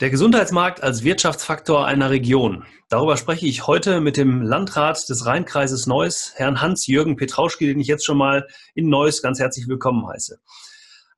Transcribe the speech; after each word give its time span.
Der 0.00 0.08
Gesundheitsmarkt 0.08 0.82
als 0.82 1.04
Wirtschaftsfaktor 1.04 1.84
einer 1.84 2.08
Region. 2.08 2.64
Darüber 2.88 3.18
spreche 3.18 3.46
ich 3.46 3.66
heute 3.66 4.00
mit 4.00 4.16
dem 4.16 4.40
Landrat 4.40 5.06
des 5.10 5.26
Rheinkreises 5.26 5.86
Neuss, 5.86 6.32
Herrn 6.36 6.62
Hans-Jürgen 6.62 7.16
Petrauschke, 7.16 7.66
den 7.66 7.80
ich 7.80 7.86
jetzt 7.86 8.06
schon 8.06 8.16
mal 8.16 8.48
in 8.74 8.88
Neuss 8.88 9.20
ganz 9.20 9.38
herzlich 9.38 9.68
willkommen 9.68 10.08
heiße. 10.08 10.40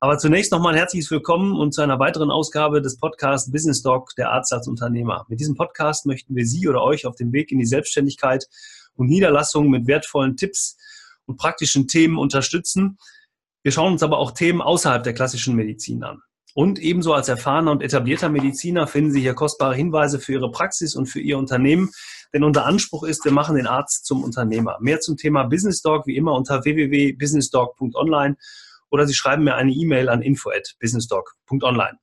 Aber 0.00 0.18
zunächst 0.18 0.50
nochmal 0.50 0.72
ein 0.72 0.78
herzliches 0.78 1.12
Willkommen 1.12 1.52
und 1.56 1.72
zu 1.72 1.80
einer 1.80 2.00
weiteren 2.00 2.32
Ausgabe 2.32 2.82
des 2.82 2.96
Podcasts 2.96 3.52
Business 3.52 3.82
Doc 3.82 4.16
der 4.16 4.32
Arzt 4.32 4.52
als 4.52 4.66
Unternehmer. 4.66 5.26
Mit 5.28 5.38
diesem 5.38 5.54
Podcast 5.54 6.04
möchten 6.04 6.34
wir 6.34 6.44
Sie 6.44 6.66
oder 6.66 6.82
euch 6.82 7.06
auf 7.06 7.14
dem 7.14 7.32
Weg 7.32 7.52
in 7.52 7.60
die 7.60 7.66
Selbstständigkeit 7.66 8.48
und 8.96 9.06
Niederlassung 9.06 9.70
mit 9.70 9.86
wertvollen 9.86 10.36
Tipps 10.36 10.76
und 11.26 11.36
praktischen 11.36 11.86
Themen 11.86 12.18
unterstützen. 12.18 12.98
Wir 13.62 13.70
schauen 13.70 13.92
uns 13.92 14.02
aber 14.02 14.18
auch 14.18 14.32
Themen 14.32 14.60
außerhalb 14.60 15.04
der 15.04 15.14
klassischen 15.14 15.54
Medizin 15.54 16.02
an. 16.02 16.20
Und 16.54 16.78
ebenso 16.78 17.14
als 17.14 17.28
erfahrener 17.28 17.70
und 17.70 17.82
etablierter 17.82 18.28
Mediziner 18.28 18.86
finden 18.86 19.10
Sie 19.12 19.20
hier 19.20 19.34
kostbare 19.34 19.74
Hinweise 19.74 20.20
für 20.20 20.32
Ihre 20.32 20.50
Praxis 20.50 20.94
und 20.94 21.06
für 21.06 21.20
Ihr 21.20 21.38
Unternehmen. 21.38 21.90
Denn 22.34 22.44
unser 22.44 22.66
Anspruch 22.66 23.04
ist, 23.04 23.24
wir 23.24 23.32
machen 23.32 23.56
den 23.56 23.66
Arzt 23.66 24.04
zum 24.04 24.22
Unternehmer. 24.22 24.76
Mehr 24.80 25.00
zum 25.00 25.16
Thema 25.16 25.44
Business 25.44 25.82
Dog 25.82 26.06
wie 26.06 26.16
immer 26.16 26.34
unter 26.34 26.64
www.businessdog.online 26.64 28.36
oder 28.90 29.06
Sie 29.06 29.14
schreiben 29.14 29.44
mir 29.44 29.54
eine 29.54 29.72
E-Mail 29.72 30.08
an 30.08 30.20
info@businessdog.online. 30.20 31.98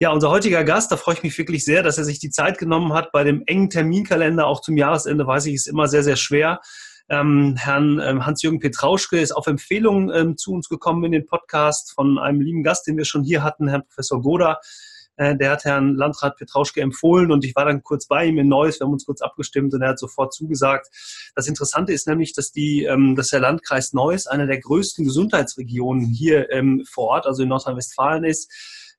Ja, 0.00 0.10
unser 0.10 0.30
heutiger 0.30 0.64
Gast, 0.64 0.90
da 0.92 0.96
freue 0.96 1.14
ich 1.14 1.22
mich 1.22 1.38
wirklich 1.38 1.64
sehr, 1.64 1.82
dass 1.82 1.98
er 1.98 2.04
sich 2.04 2.18
die 2.18 2.30
Zeit 2.30 2.58
genommen 2.58 2.92
hat. 2.92 3.12
Bei 3.12 3.24
dem 3.24 3.42
engen 3.46 3.70
Terminkalender, 3.70 4.46
auch 4.46 4.60
zum 4.60 4.76
Jahresende, 4.76 5.26
weiß 5.26 5.46
ich, 5.46 5.54
ist 5.54 5.66
immer 5.66 5.88
sehr, 5.88 6.02
sehr 6.02 6.16
schwer. 6.16 6.60
Ähm, 7.08 7.56
Herrn 7.58 8.00
ähm, 8.00 8.24
Hans-Jürgen 8.24 8.60
Petrauschke 8.60 9.20
ist 9.20 9.32
auf 9.32 9.46
Empfehlung 9.46 10.10
ähm, 10.10 10.36
zu 10.36 10.52
uns 10.52 10.68
gekommen 10.68 11.04
in 11.04 11.12
den 11.12 11.26
Podcast 11.26 11.92
von 11.92 12.18
einem 12.18 12.40
lieben 12.40 12.62
Gast, 12.62 12.86
den 12.86 12.96
wir 12.96 13.04
schon 13.04 13.24
hier 13.24 13.42
hatten, 13.42 13.68
Herrn 13.68 13.84
Professor 13.84 14.22
Goda. 14.22 14.60
Äh, 15.16 15.36
der 15.36 15.52
hat 15.52 15.64
Herrn 15.64 15.94
Landrat 15.94 16.36
Petrauschke 16.36 16.80
empfohlen 16.80 17.30
und 17.30 17.44
ich 17.44 17.54
war 17.54 17.66
dann 17.66 17.82
kurz 17.82 18.06
bei 18.06 18.24
ihm 18.26 18.38
in 18.38 18.48
Neuss. 18.48 18.80
Wir 18.80 18.86
haben 18.86 18.92
uns 18.92 19.04
kurz 19.04 19.20
abgestimmt 19.20 19.74
und 19.74 19.82
er 19.82 19.90
hat 19.90 19.98
sofort 19.98 20.32
zugesagt. 20.32 20.88
Das 21.34 21.46
Interessante 21.46 21.92
ist 21.92 22.08
nämlich, 22.08 22.32
dass, 22.32 22.52
die, 22.52 22.84
ähm, 22.84 23.14
dass 23.16 23.28
der 23.28 23.40
Landkreis 23.40 23.92
Neuss 23.92 24.26
einer 24.26 24.46
der 24.46 24.60
größten 24.60 25.04
Gesundheitsregionen 25.04 26.06
hier 26.06 26.50
ähm, 26.50 26.84
vor 26.90 27.08
Ort, 27.08 27.26
also 27.26 27.42
in 27.42 27.50
Nordrhein-Westfalen 27.50 28.24
ist 28.24 28.50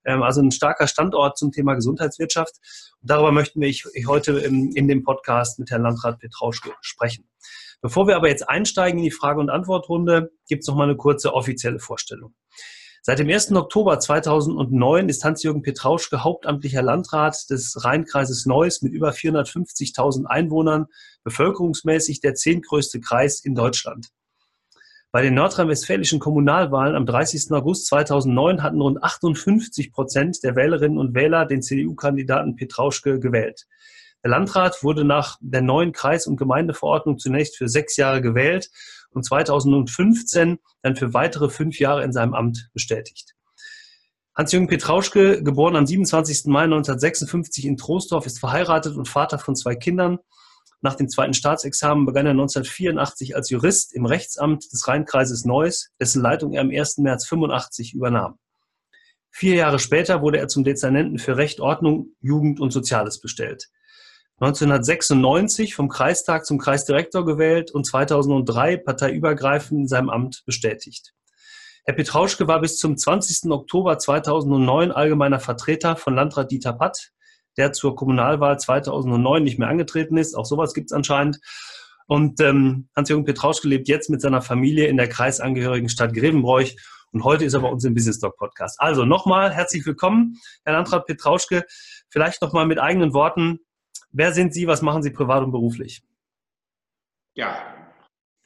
ähm, 0.06 0.22
also 0.22 0.42
ein 0.42 0.52
starker 0.52 0.88
Standort 0.88 1.38
zum 1.38 1.52
Thema 1.52 1.74
Gesundheitswirtschaft. 1.74 2.54
Und 3.02 3.10
darüber 3.10 3.32
möchten 3.32 3.60
wir 3.60 3.74
heute 4.08 4.34
in 4.38 4.88
dem 4.88 5.04
Podcast 5.04 5.60
mit 5.60 5.72
Herrn 5.72 5.82
Landrat 5.82 6.20
Petrauschke 6.20 6.74
sprechen. 6.82 7.28
Bevor 7.82 8.08
wir 8.08 8.16
aber 8.16 8.30
jetzt 8.30 8.50
einsteigen 8.50 9.00
in 9.00 9.06
die 9.06 9.12
Frage- 9.12 9.40
und 9.40 9.50
Antwortrunde, 9.50 10.32
gibt 10.48 10.64
es 10.64 10.68
noch 10.68 10.76
mal 10.76 10.84
eine 10.84 10.98
kurze 10.98 11.34
offizielle 11.34 11.80
Vorstellung. 11.80 12.34
Seit 13.08 13.20
dem 13.20 13.30
1. 13.30 13.52
Oktober 13.52 14.00
2009 14.00 15.10
ist 15.10 15.24
Hans-Jürgen 15.24 15.62
Petrauschke 15.62 16.24
hauptamtlicher 16.24 16.82
Landrat 16.82 17.50
des 17.52 17.84
Rheinkreises 17.84 18.48
Neuss 18.48 18.82
mit 18.82 18.94
über 18.94 19.12
450.000 19.12 20.26
Einwohnern, 20.26 20.88
bevölkerungsmäßig 21.24 22.22
der 22.22 22.34
zehntgrößte 22.34 23.02
Kreis 23.02 23.42
in 23.42 23.54
Deutschland. 23.54 24.10
Bei 25.12 25.22
den 25.22 25.36
nordrhein-westfälischen 25.36 26.20
Kommunalwahlen 26.20 26.96
am 26.96 27.06
30. 27.06 27.52
August 27.52 27.86
2009 27.86 28.64
hatten 28.64 28.82
rund 28.82 29.04
58 29.04 29.94
Prozent 29.94 30.44
der 30.44 30.56
Wählerinnen 30.56 30.98
und 30.98 31.14
Wähler 31.14 31.46
den 31.46 31.62
CDU-Kandidaten 31.62 32.56
Petrauschke 32.56 33.20
gewählt. 33.20 33.68
Der 34.24 34.32
Landrat 34.32 34.84
wurde 34.84 35.06
nach 35.06 35.38
der 35.42 35.62
neuen 35.62 35.92
Kreis- 35.92 36.28
und 36.28 36.38
Gemeindeverordnung 36.38 37.20
zunächst 37.20 37.58
für 37.58 37.68
sechs 37.68 37.96
Jahre 37.98 38.22
gewählt 38.22 38.70
und 39.12 39.24
2015 39.24 40.60
dann 40.82 40.96
für 40.96 41.14
weitere 41.14 41.50
fünf 41.50 41.80
Jahre 41.80 42.04
in 42.04 42.12
seinem 42.12 42.34
Amt 42.34 42.70
bestätigt. 42.74 43.36
Hans-Jürgen 44.36 44.68
Petrauschke, 44.68 45.42
geboren 45.44 45.78
am 45.78 45.86
27. 45.86 46.48
Mai 46.48 46.64
1956 46.64 47.66
in 47.66 47.78
Troisdorf, 47.78 48.26
ist 48.26 48.40
verheiratet 48.40 48.98
und 48.98 49.08
Vater 49.08 49.40
von 49.40 49.56
zwei 49.56 49.76
Kindern. 49.76 50.20
Nach 50.82 50.96
dem 50.96 51.08
zweiten 51.08 51.34
Staatsexamen 51.34 52.06
begann 52.06 52.26
er 52.26 52.32
1984 52.32 53.36
als 53.36 53.50
Jurist 53.50 53.94
im 53.94 54.06
Rechtsamt 54.06 54.72
des 54.74 54.88
Rheinkreises 54.88 55.46
Neuss, 55.46 55.90
dessen 56.02 56.22
Leitung 56.22 56.52
er 56.52 56.62
am 56.62 56.70
1. 56.70 56.98
März 56.98 57.26
85 57.28 57.94
übernahm. 57.94 58.38
Vier 59.32 59.56
Jahre 59.56 59.80
später 59.80 60.22
wurde 60.22 60.38
er 60.38 60.48
zum 60.48 60.64
Dezernenten 60.64 61.18
für 61.18 61.38
Recht, 61.38 61.62
Ordnung, 61.62 62.16
Jugend 62.20 62.60
und 62.60 62.72
Soziales 62.72 63.22
bestellt. 63.22 63.70
1996 64.42 65.76
vom 65.76 65.88
Kreistag 65.88 66.46
zum 66.46 66.58
Kreisdirektor 66.58 67.26
gewählt 67.26 67.72
und 67.72 67.86
2003 67.86 68.76
parteiübergreifend 68.78 69.82
in 69.82 69.88
seinem 69.88 70.10
Amt 70.10 70.44
bestätigt. 70.46 71.14
Herr 71.86 71.94
Petrauschke 71.94 72.46
war 72.46 72.60
bis 72.60 72.78
zum 72.78 72.98
20. 72.98 73.50
Oktober 73.50 73.98
2009 73.98 74.92
allgemeiner 74.92 75.40
Vertreter 75.40 75.96
von 75.96 76.16
Landrat 76.16 76.52
Dieter 76.52 76.74
Patt, 76.74 77.12
der 77.56 77.72
zur 77.72 77.96
Kommunalwahl 77.96 78.60
2009 78.60 79.42
nicht 79.42 79.58
mehr 79.58 79.70
angetreten 79.70 80.18
ist. 80.18 80.36
Auch 80.36 80.46
sowas 80.46 80.74
gibt 80.74 80.92
es 80.92 80.94
anscheinend. 80.94 81.40
Und 82.08 82.42
ähm, 82.42 82.90
Hans-Jürgen 82.94 83.24
Petrauschke 83.24 83.70
lebt 83.70 83.88
jetzt 83.88 84.10
mit 84.10 84.20
seiner 84.20 84.42
Familie 84.42 84.88
in 84.88 84.98
der 84.98 85.08
kreisangehörigen 85.08 85.88
Stadt 85.88 86.14
Grevenbroich. 86.14 86.76
Und 87.14 87.24
heute 87.24 87.46
ist 87.46 87.54
er 87.54 87.62
bei 87.62 87.70
uns 87.70 87.86
im 87.86 87.94
Business 87.94 88.20
Talk 88.20 88.36
Podcast. 88.36 88.82
Also 88.82 89.06
nochmal 89.06 89.54
herzlich 89.54 89.86
willkommen, 89.86 90.42
Herr 90.66 90.74
Landrat 90.74 91.06
Petrauschke. 91.06 91.64
Vielleicht 92.10 92.42
nochmal 92.42 92.66
mit 92.66 92.80
eigenen 92.80 93.14
Worten. 93.14 93.60
Wer 94.18 94.32
sind 94.32 94.54
Sie? 94.54 94.66
Was 94.66 94.82
machen 94.82 95.04
Sie 95.04 95.12
privat 95.12 95.44
und 95.44 95.52
beruflich? 95.52 96.02
Ja, 97.34 97.76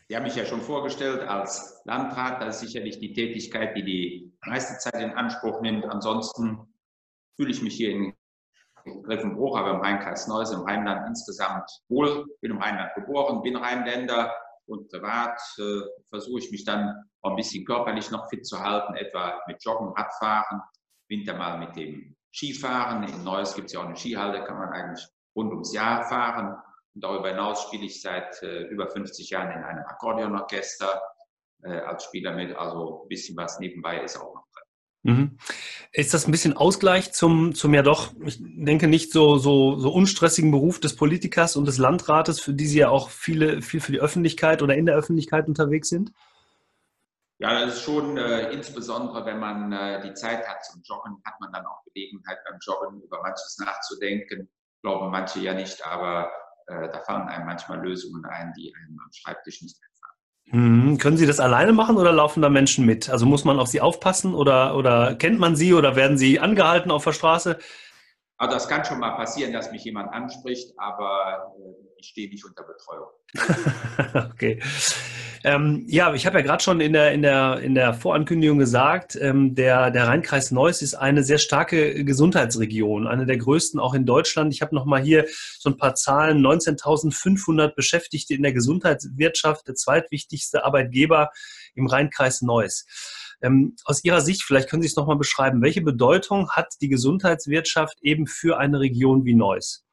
Sie 0.07 0.15
haben 0.15 0.23
mich 0.23 0.35
ja 0.35 0.43
schon 0.43 0.61
vorgestellt 0.61 1.21
als 1.21 1.79
Landrat. 1.85 2.41
Das 2.41 2.55
ist 2.55 2.71
sicherlich 2.71 2.97
die 2.97 3.13
Tätigkeit, 3.13 3.77
die 3.77 3.83
die 3.83 4.33
meiste 4.43 4.79
Zeit 4.79 4.99
in 4.99 5.11
Anspruch 5.11 5.61
nimmt. 5.61 5.85
Ansonsten 5.85 6.73
fühle 7.35 7.51
ich 7.51 7.61
mich 7.61 7.75
hier 7.75 7.91
in 7.91 8.15
Grevenbruch, 9.03 9.55
aber 9.59 9.75
im 9.75 9.81
Rheinkreis 9.81 10.27
Neuss, 10.27 10.51
im 10.51 10.61
Rheinland 10.61 11.07
insgesamt 11.07 11.69
wohl. 11.87 12.25
Bin 12.41 12.49
im 12.49 12.57
Rheinland 12.57 12.95
geboren, 12.95 13.43
bin 13.43 13.55
Rheinländer 13.55 14.33
und 14.65 14.89
privat 14.89 15.39
äh, 15.59 15.81
versuche 16.09 16.39
ich 16.39 16.49
mich 16.49 16.65
dann 16.65 16.95
auch 17.21 17.29
ein 17.29 17.35
bisschen 17.35 17.63
körperlich 17.63 18.09
noch 18.09 18.27
fit 18.29 18.43
zu 18.43 18.59
halten, 18.59 18.95
etwa 18.95 19.39
mit 19.45 19.63
Joggen, 19.63 19.89
Radfahren, 19.89 20.61
Winter 21.09 21.35
mal 21.35 21.59
mit 21.59 21.75
dem 21.75 22.15
Skifahren. 22.33 23.03
In 23.03 23.23
Neuss 23.23 23.53
gibt 23.53 23.67
es 23.67 23.73
ja 23.73 23.81
auch 23.81 23.85
eine 23.85 23.95
Skihalle, 23.95 24.43
kann 24.43 24.57
man 24.57 24.69
eigentlich 24.69 25.07
rund 25.35 25.51
ums 25.51 25.73
Jahr 25.73 26.03
fahren. 26.07 26.57
Und 26.95 27.03
darüber 27.03 27.29
hinaus 27.29 27.63
spiele 27.63 27.85
ich 27.85 28.01
seit 28.01 28.41
äh, 28.41 28.63
über 28.63 28.89
50 28.89 29.29
Jahren 29.29 29.51
in 29.51 29.63
einem 29.63 29.85
Akkordeonorchester 29.85 31.01
äh, 31.63 31.79
als 31.79 32.05
Spieler 32.05 32.33
mit. 32.33 32.55
Also 32.55 33.03
ein 33.03 33.07
bisschen 33.07 33.37
was 33.37 33.59
nebenbei 33.59 34.01
ist 34.01 34.17
auch 34.17 34.33
noch 34.33 34.45
drin. 34.53 34.63
Mhm. 35.01 35.37
Ist 35.93 36.13
das 36.13 36.27
ein 36.27 36.31
bisschen 36.31 36.57
Ausgleich 36.57 37.13
zum, 37.13 37.55
zum 37.55 37.73
ja 37.73 37.81
doch, 37.81 38.11
ich 38.25 38.37
denke, 38.41 38.87
nicht 38.87 39.13
so, 39.13 39.37
so, 39.37 39.77
so 39.77 39.91
unstressigen 39.93 40.51
Beruf 40.51 40.79
des 40.79 40.95
Politikers 40.95 41.55
und 41.55 41.65
des 41.65 41.77
Landrates, 41.77 42.41
für 42.41 42.53
die 42.53 42.67
Sie 42.67 42.79
ja 42.79 42.89
auch 42.89 43.09
viele, 43.09 43.61
viel 43.61 43.79
für 43.79 43.93
die 43.93 44.01
Öffentlichkeit 44.01 44.61
oder 44.61 44.75
in 44.75 44.85
der 44.85 44.95
Öffentlichkeit 44.95 45.47
unterwegs 45.47 45.89
sind? 45.89 46.11
Ja, 47.41 47.61
das 47.61 47.75
ist 47.75 47.83
schon 47.83 48.17
äh, 48.17 48.51
insbesondere, 48.51 49.25
wenn 49.25 49.39
man 49.39 49.71
äh, 49.71 50.01
die 50.01 50.13
Zeit 50.13 50.45
hat 50.45 50.65
zum 50.65 50.81
Joggen, 50.83 51.21
hat 51.23 51.39
man 51.39 51.53
dann 51.53 51.65
auch 51.65 51.81
Gelegenheit 51.85 52.39
beim 52.49 52.59
Joggen 52.61 53.01
über 53.01 53.21
manches 53.21 53.57
nachzudenken 53.59 54.49
glauben 54.81 55.11
manche 55.11 55.39
ja 55.39 55.53
nicht, 55.53 55.85
aber 55.85 56.29
äh, 56.67 56.89
da 56.89 57.01
fallen 57.01 57.27
einem 57.27 57.45
manchmal 57.45 57.79
Lösungen 57.79 58.25
ein, 58.25 58.53
die 58.57 58.73
einem 58.75 58.99
am 58.99 59.11
Schreibtisch 59.11 59.61
nicht 59.61 59.77
einfallen. 59.81 59.99
Hm, 60.51 60.97
können 60.97 61.17
Sie 61.17 61.27
das 61.27 61.39
alleine 61.39 61.73
machen 61.73 61.97
oder 61.97 62.11
laufen 62.11 62.41
da 62.41 62.49
Menschen 62.49 62.85
mit? 62.85 63.09
Also 63.09 63.25
muss 63.25 63.45
man 63.45 63.59
auf 63.59 63.67
Sie 63.67 63.81
aufpassen 63.81 64.33
oder, 64.33 64.75
oder 64.75 65.15
kennt 65.15 65.39
man 65.39 65.55
Sie 65.55 65.73
oder 65.73 65.95
werden 65.95 66.17
Sie 66.17 66.39
angehalten 66.39 66.91
auf 66.91 67.03
der 67.03 67.13
Straße? 67.13 67.59
Also 68.37 68.53
das 68.53 68.69
kann 68.69 68.85
schon 68.85 68.99
mal 68.99 69.11
passieren, 69.11 69.51
dass 69.51 69.71
mich 69.71 69.83
jemand 69.83 70.13
anspricht, 70.13 70.73
aber 70.77 71.53
äh, 71.59 71.73
ich 71.97 72.07
stehe 72.07 72.29
nicht 72.29 72.45
unter 72.45 72.63
Betreuung. 72.63 73.09
okay. 74.31 74.61
Ähm, 75.43 75.85
ja, 75.87 76.13
ich 76.13 76.25
habe 76.25 76.39
ja 76.39 76.43
gerade 76.43 76.61
schon 76.61 76.81
in 76.81 76.93
der, 76.93 77.13
in, 77.13 77.21
der, 77.21 77.59
in 77.61 77.73
der 77.73 77.93
Vorankündigung 77.93 78.59
gesagt, 78.59 79.17
ähm, 79.19 79.55
der, 79.55 79.89
der 79.89 80.07
Rheinkreis 80.07 80.51
Neuss 80.51 80.81
ist 80.81 80.95
eine 80.95 81.23
sehr 81.23 81.37
starke 81.37 82.03
Gesundheitsregion, 82.03 83.07
eine 83.07 83.25
der 83.25 83.37
größten 83.37 83.79
auch 83.79 83.93
in 83.93 84.05
Deutschland. 84.05 84.53
Ich 84.53 84.61
habe 84.61 84.75
nochmal 84.75 85.01
hier 85.01 85.25
so 85.57 85.69
ein 85.69 85.77
paar 85.77 85.95
Zahlen. 85.95 86.45
19.500 86.45 87.73
Beschäftigte 87.73 88.33
in 88.33 88.43
der 88.43 88.53
Gesundheitswirtschaft, 88.53 89.67
der 89.67 89.75
zweitwichtigste 89.75 90.65
Arbeitgeber 90.65 91.31
im 91.75 91.87
Rheinkreis 91.87 92.41
Neuss. 92.41 92.85
Ähm, 93.41 93.75
aus 93.85 94.03
Ihrer 94.03 94.19
Sicht, 94.19 94.43
vielleicht 94.43 94.69
können 94.69 94.81
Sie 94.81 94.89
es 94.89 94.97
nochmal 94.97 95.17
beschreiben, 95.17 95.61
welche 95.61 95.81
Bedeutung 95.81 96.49
hat 96.51 96.73
die 96.81 96.89
Gesundheitswirtschaft 96.89 97.97
eben 98.01 98.27
für 98.27 98.57
eine 98.57 98.81
Region 98.81 99.23
wie 99.23 99.35
Neuss? 99.35 99.85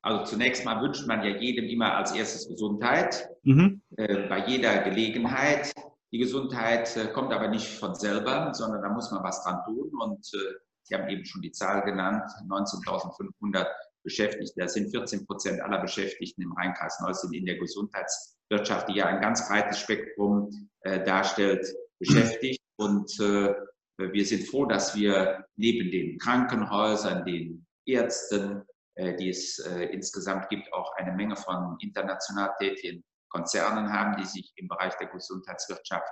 Also 0.00 0.24
zunächst 0.24 0.64
mal 0.64 0.80
wünscht 0.80 1.06
man 1.06 1.22
ja 1.24 1.36
jedem 1.36 1.66
immer 1.66 1.96
als 1.96 2.12
erstes 2.12 2.48
Gesundheit, 2.48 3.28
mhm. 3.48 3.82
äh, 3.96 4.28
bei 4.28 4.46
jeder 4.46 4.82
Gelegenheit. 4.82 5.72
Die 6.12 6.18
Gesundheit 6.18 6.96
äh, 6.96 7.08
kommt 7.08 7.32
aber 7.32 7.48
nicht 7.48 7.66
von 7.78 7.94
selber, 7.94 8.52
sondern 8.54 8.82
da 8.82 8.90
muss 8.90 9.10
man 9.10 9.22
was 9.22 9.42
dran 9.42 9.62
tun. 9.64 9.90
Und 10.00 10.26
äh, 10.34 10.54
Sie 10.84 10.94
haben 10.94 11.08
eben 11.08 11.24
schon 11.24 11.42
die 11.42 11.52
Zahl 11.52 11.82
genannt, 11.82 12.24
19.500 12.48 13.66
Beschäftigte. 14.02 14.54
Das 14.56 14.72
sind 14.72 14.90
14 14.90 15.26
Prozent 15.26 15.60
aller 15.60 15.80
Beschäftigten 15.80 16.42
im 16.42 16.52
Rheinkreis 16.52 16.98
Neuss 17.00 17.24
in 17.30 17.44
der 17.44 17.58
Gesundheitswirtschaft, 17.58 18.88
die 18.88 18.94
ja 18.94 19.06
ein 19.06 19.20
ganz 19.20 19.46
breites 19.46 19.80
Spektrum 19.80 20.48
darstellt, 20.82 21.66
beschäftigt. 21.98 22.62
Und 22.76 23.10
wir 23.18 24.24
sind 24.24 24.48
froh, 24.48 24.64
dass 24.64 24.96
wir 24.96 25.44
neben 25.56 25.90
den 25.90 26.16
Krankenhäusern, 26.16 27.26
den 27.26 27.66
Ärzten, 27.84 28.62
die 28.96 29.28
es 29.28 29.58
insgesamt 29.58 30.48
gibt, 30.48 30.72
auch 30.72 30.90
eine 30.96 31.12
Menge 31.12 31.36
von 31.36 31.76
international 31.80 32.52
tätigen 32.58 33.04
Konzernen 33.28 33.92
haben, 33.92 34.16
die 34.16 34.26
sich 34.26 34.52
im 34.56 34.68
Bereich 34.68 34.96
der 34.98 35.08
Gesundheitswirtschaft 35.08 36.08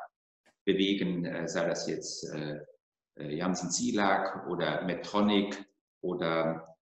bewegen, 0.64 1.46
sei 1.48 1.66
das 1.66 1.88
jetzt 1.88 2.26
Janssen 3.16 3.70
Silag 3.70 4.46
oder 4.48 4.82
Medtronic 4.82 5.64
oder 6.02 6.76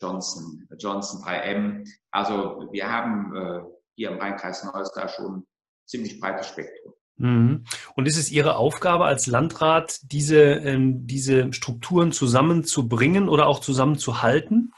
Johnson, 0.00 0.68
Johnson 0.78 1.22
3M. 1.22 1.88
Also 2.12 2.68
wir 2.70 2.88
haben 2.90 3.74
hier 3.96 4.10
im 4.10 4.18
Rheinkreis 4.18 4.62
Neuss 4.64 4.92
da 4.94 5.08
schon 5.08 5.38
ein 5.38 5.46
ziemlich 5.86 6.20
breites 6.20 6.48
Spektrum. 6.48 6.94
Mhm. 7.16 7.64
Und 7.94 8.06
ist 8.06 8.18
es 8.18 8.30
Ihre 8.30 8.56
Aufgabe 8.56 9.06
als 9.06 9.26
Landrat, 9.26 10.00
diese, 10.02 10.40
ähm, 10.40 11.06
diese 11.06 11.52
Strukturen 11.52 12.12
zusammenzubringen 12.12 13.28
oder 13.28 13.46
auch 13.46 13.60
zusammenzuhalten? 13.60 14.72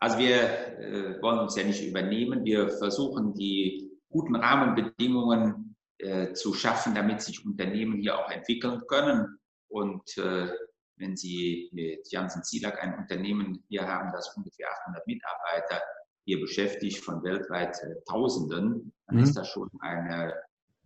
Also 0.00 0.18
wir 0.18 0.78
äh, 0.78 1.22
wollen 1.22 1.40
uns 1.40 1.56
ja 1.56 1.64
nicht 1.64 1.84
übernehmen. 1.84 2.44
Wir 2.44 2.68
versuchen 2.68 3.34
die 3.34 3.90
guten 4.10 4.36
Rahmenbedingungen 4.36 5.76
äh, 5.98 6.32
zu 6.32 6.54
schaffen, 6.54 6.94
damit 6.94 7.20
sich 7.22 7.44
Unternehmen 7.44 8.00
hier 8.00 8.18
auch 8.18 8.30
entwickeln 8.30 8.80
können. 8.86 9.38
Und 9.68 10.16
äh, 10.16 10.48
wenn 10.96 11.16
Sie 11.16 11.68
mit 11.72 12.10
Janssen 12.10 12.44
Zielak 12.44 12.82
ein 12.82 12.98
Unternehmen 12.98 13.64
hier 13.68 13.86
haben, 13.86 14.12
das 14.12 14.34
ungefähr 14.36 14.68
800 14.84 15.06
Mitarbeiter 15.06 15.82
hier 16.24 16.40
beschäftigt 16.40 17.04
von 17.04 17.22
weltweit 17.22 17.76
äh, 17.82 17.94
Tausenden, 18.08 18.92
dann 19.06 19.16
mhm. 19.16 19.22
ist 19.22 19.34
das 19.34 19.48
schon 19.48 19.70
eine 19.80 20.34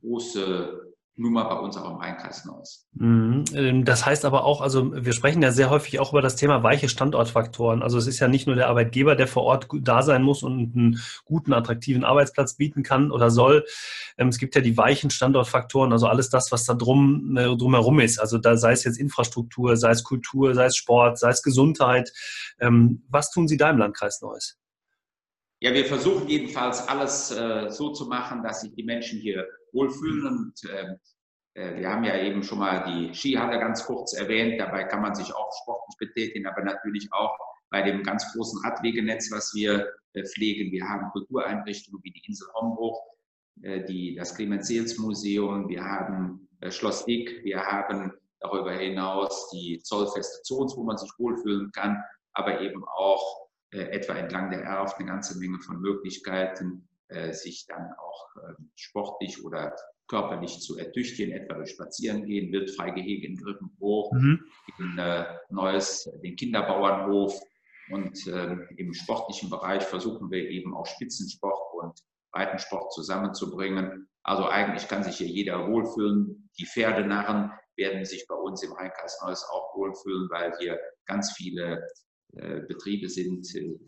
große 0.00 0.91
Nummer 1.16 1.44
bei 1.44 1.58
uns 1.58 1.76
auch 1.76 1.90
im 1.90 1.96
Rheinkreis 1.96 2.46
Neuss. 2.46 2.86
Mhm. 2.94 3.44
Ähm, 3.54 3.84
das 3.84 4.06
heißt 4.06 4.24
aber 4.24 4.44
auch, 4.44 4.62
also 4.62 4.92
wir 5.04 5.12
sprechen 5.12 5.42
ja 5.42 5.52
sehr 5.52 5.68
häufig 5.68 6.00
auch 6.00 6.12
über 6.12 6.22
das 6.22 6.36
Thema 6.36 6.62
weiche 6.62 6.88
Standortfaktoren. 6.88 7.82
Also 7.82 7.98
es 7.98 8.06
ist 8.06 8.18
ja 8.18 8.28
nicht 8.28 8.46
nur 8.46 8.56
der 8.56 8.68
Arbeitgeber, 8.68 9.14
der 9.14 9.26
vor 9.26 9.42
Ort 9.42 9.68
da 9.80 10.02
sein 10.02 10.22
muss 10.22 10.42
und 10.42 10.74
einen 10.74 11.00
guten, 11.24 11.52
attraktiven 11.52 12.04
Arbeitsplatz 12.04 12.56
bieten 12.56 12.82
kann 12.82 13.10
oder 13.10 13.30
soll. 13.30 13.66
Ähm, 14.16 14.28
es 14.28 14.38
gibt 14.38 14.54
ja 14.54 14.62
die 14.62 14.76
weichen 14.76 15.10
Standortfaktoren, 15.10 15.92
also 15.92 16.06
alles 16.06 16.30
das, 16.30 16.50
was 16.50 16.64
da 16.64 16.74
drum, 16.74 17.36
äh, 17.36 17.56
drumherum 17.56 18.00
ist. 18.00 18.18
Also 18.18 18.38
da 18.38 18.56
sei 18.56 18.72
es 18.72 18.84
jetzt 18.84 18.98
Infrastruktur, 18.98 19.76
sei 19.76 19.90
es 19.90 20.04
Kultur, 20.04 20.54
sei 20.54 20.66
es 20.66 20.76
Sport, 20.76 21.18
sei 21.18 21.30
es 21.30 21.42
Gesundheit. 21.42 22.10
Ähm, 22.58 23.04
was 23.08 23.30
tun 23.30 23.48
Sie 23.48 23.58
da 23.58 23.68
im 23.70 23.78
Landkreis 23.78 24.22
Neuss? 24.22 24.58
Ja, 25.60 25.72
wir 25.74 25.84
versuchen 25.84 26.26
jedenfalls 26.26 26.88
alles 26.88 27.30
äh, 27.30 27.70
so 27.70 27.92
zu 27.92 28.06
machen, 28.06 28.42
dass 28.42 28.62
sich 28.62 28.74
die 28.74 28.82
Menschen 28.82 29.20
hier 29.20 29.46
wohlfühlen. 29.72 30.26
Und 30.26 30.54
ähm, 30.70 30.96
äh, 31.54 31.78
wir 31.78 31.90
haben 31.90 32.04
ja 32.04 32.18
eben 32.18 32.42
schon 32.42 32.58
mal 32.58 32.84
die 32.84 33.14
Skihalle 33.14 33.58
ganz 33.58 33.84
kurz 33.84 34.14
erwähnt. 34.14 34.60
Dabei 34.60 34.84
kann 34.84 35.02
man 35.02 35.14
sich 35.14 35.34
auch 35.34 35.50
sportlich 35.62 35.96
betätigen, 35.98 36.46
aber 36.46 36.62
natürlich 36.62 37.12
auch 37.12 37.36
bei 37.70 37.82
dem 37.82 38.02
ganz 38.02 38.32
großen 38.32 38.60
Radwegenetz, 38.64 39.30
was 39.32 39.52
wir 39.54 39.88
äh, 40.12 40.24
pflegen. 40.24 40.70
Wir 40.72 40.88
haben 40.88 41.10
Kultureinrichtungen 41.10 42.02
wie 42.04 42.12
die 42.12 42.22
Insel 42.26 42.46
Hombruch, 42.54 43.00
äh, 43.62 43.84
die, 43.84 44.14
das 44.14 44.34
Clemens-Seels-Museum, 44.34 45.68
wir 45.68 45.84
haben 45.84 46.48
äh, 46.60 46.70
Schloss 46.70 47.04
Dick, 47.06 47.42
wir 47.44 47.62
haben 47.62 48.12
darüber 48.40 48.72
hinaus 48.72 49.50
die 49.50 49.78
Zollfeste 49.82 50.42
Zons, 50.42 50.76
wo 50.76 50.84
man 50.84 50.98
sich 50.98 51.10
wohlfühlen 51.18 51.70
kann, 51.72 52.02
aber 52.34 52.60
eben 52.60 52.84
auch 52.84 53.48
äh, 53.72 53.84
etwa 53.90 54.14
entlang 54.14 54.50
der 54.50 54.62
Erft 54.62 54.98
eine 54.98 55.08
ganze 55.08 55.38
Menge 55.38 55.58
von 55.60 55.80
Möglichkeiten, 55.80 56.88
sich 57.32 57.66
dann 57.66 57.92
auch 57.98 58.28
ähm, 58.36 58.70
sportlich 58.74 59.44
oder 59.44 59.74
körperlich 60.08 60.60
zu 60.60 60.76
ertüchtigen, 60.76 61.32
etwa 61.32 61.54
durch 61.54 61.70
Spazieren 61.70 62.26
gehen, 62.26 62.52
Wildfreigehege 62.52 63.26
in 63.26 63.36
Griffenbruch, 63.36 64.12
mhm. 64.12 64.44
in 64.78 64.98
äh, 64.98 65.24
Neues, 65.50 66.10
den 66.22 66.36
Kinderbauernhof. 66.36 67.40
Und 67.90 68.26
ähm, 68.26 68.68
im 68.76 68.94
sportlichen 68.94 69.50
Bereich 69.50 69.82
versuchen 69.82 70.30
wir 70.30 70.48
eben 70.50 70.74
auch 70.74 70.86
Spitzensport 70.86 71.74
und 71.74 71.98
Breitensport 72.32 72.92
zusammenzubringen. 72.92 74.08
Also 74.22 74.46
eigentlich 74.46 74.88
kann 74.88 75.02
sich 75.02 75.16
hier 75.16 75.26
jeder 75.26 75.68
wohlfühlen. 75.68 76.48
Die 76.58 76.66
Pferdenarren 76.66 77.50
werden 77.76 78.04
sich 78.04 78.26
bei 78.28 78.34
uns 78.34 78.62
im 78.62 78.72
Rheinkreis 78.72 79.18
Neues 79.24 79.44
auch 79.50 79.74
wohlfühlen, 79.74 80.28
weil 80.30 80.52
hier 80.58 80.78
ganz 81.06 81.32
viele 81.32 81.86
äh, 82.34 82.60
Betriebe 82.60 83.08
sind, 83.08 83.46
äh, 83.54 83.78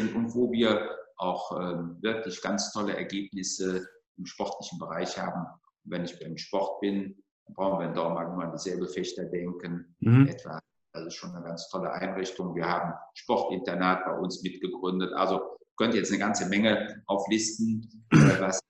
und 0.14 0.34
wo 0.34 0.50
wir 0.52 0.88
auch 1.22 1.58
ähm, 1.58 1.98
wirklich 2.00 2.40
ganz 2.42 2.72
tolle 2.72 2.96
Ergebnisse 2.96 3.86
im 4.18 4.26
sportlichen 4.26 4.78
Bereich 4.78 5.18
haben. 5.18 5.46
Und 5.84 5.90
wenn 5.90 6.04
ich 6.04 6.18
beim 6.18 6.36
Sport 6.36 6.80
bin, 6.80 7.22
dann 7.46 7.54
brauchen 7.54 7.80
wir 7.80 7.88
in 7.88 7.94
Dormagen 7.94 8.34
nur 8.34 8.44
an 8.44 8.52
die 8.52 8.58
Säbelfechter 8.58 9.24
denken. 9.24 9.96
Mhm. 10.00 10.28
Etwa, 10.28 10.58
das 10.92 11.06
ist 11.06 11.14
schon 11.14 11.34
eine 11.34 11.44
ganz 11.44 11.68
tolle 11.68 11.90
Einrichtung. 11.92 12.54
Wir 12.54 12.66
haben 12.66 12.92
Sportinternat 13.14 14.04
bei 14.04 14.18
uns 14.18 14.42
mitgegründet. 14.42 15.12
Also 15.14 15.40
könnt 15.76 15.94
ihr 15.94 16.00
jetzt 16.00 16.10
eine 16.10 16.20
ganze 16.20 16.46
Menge 16.48 17.02
auflisten, 17.06 18.06
äh, 18.10 18.40
was 18.40 18.60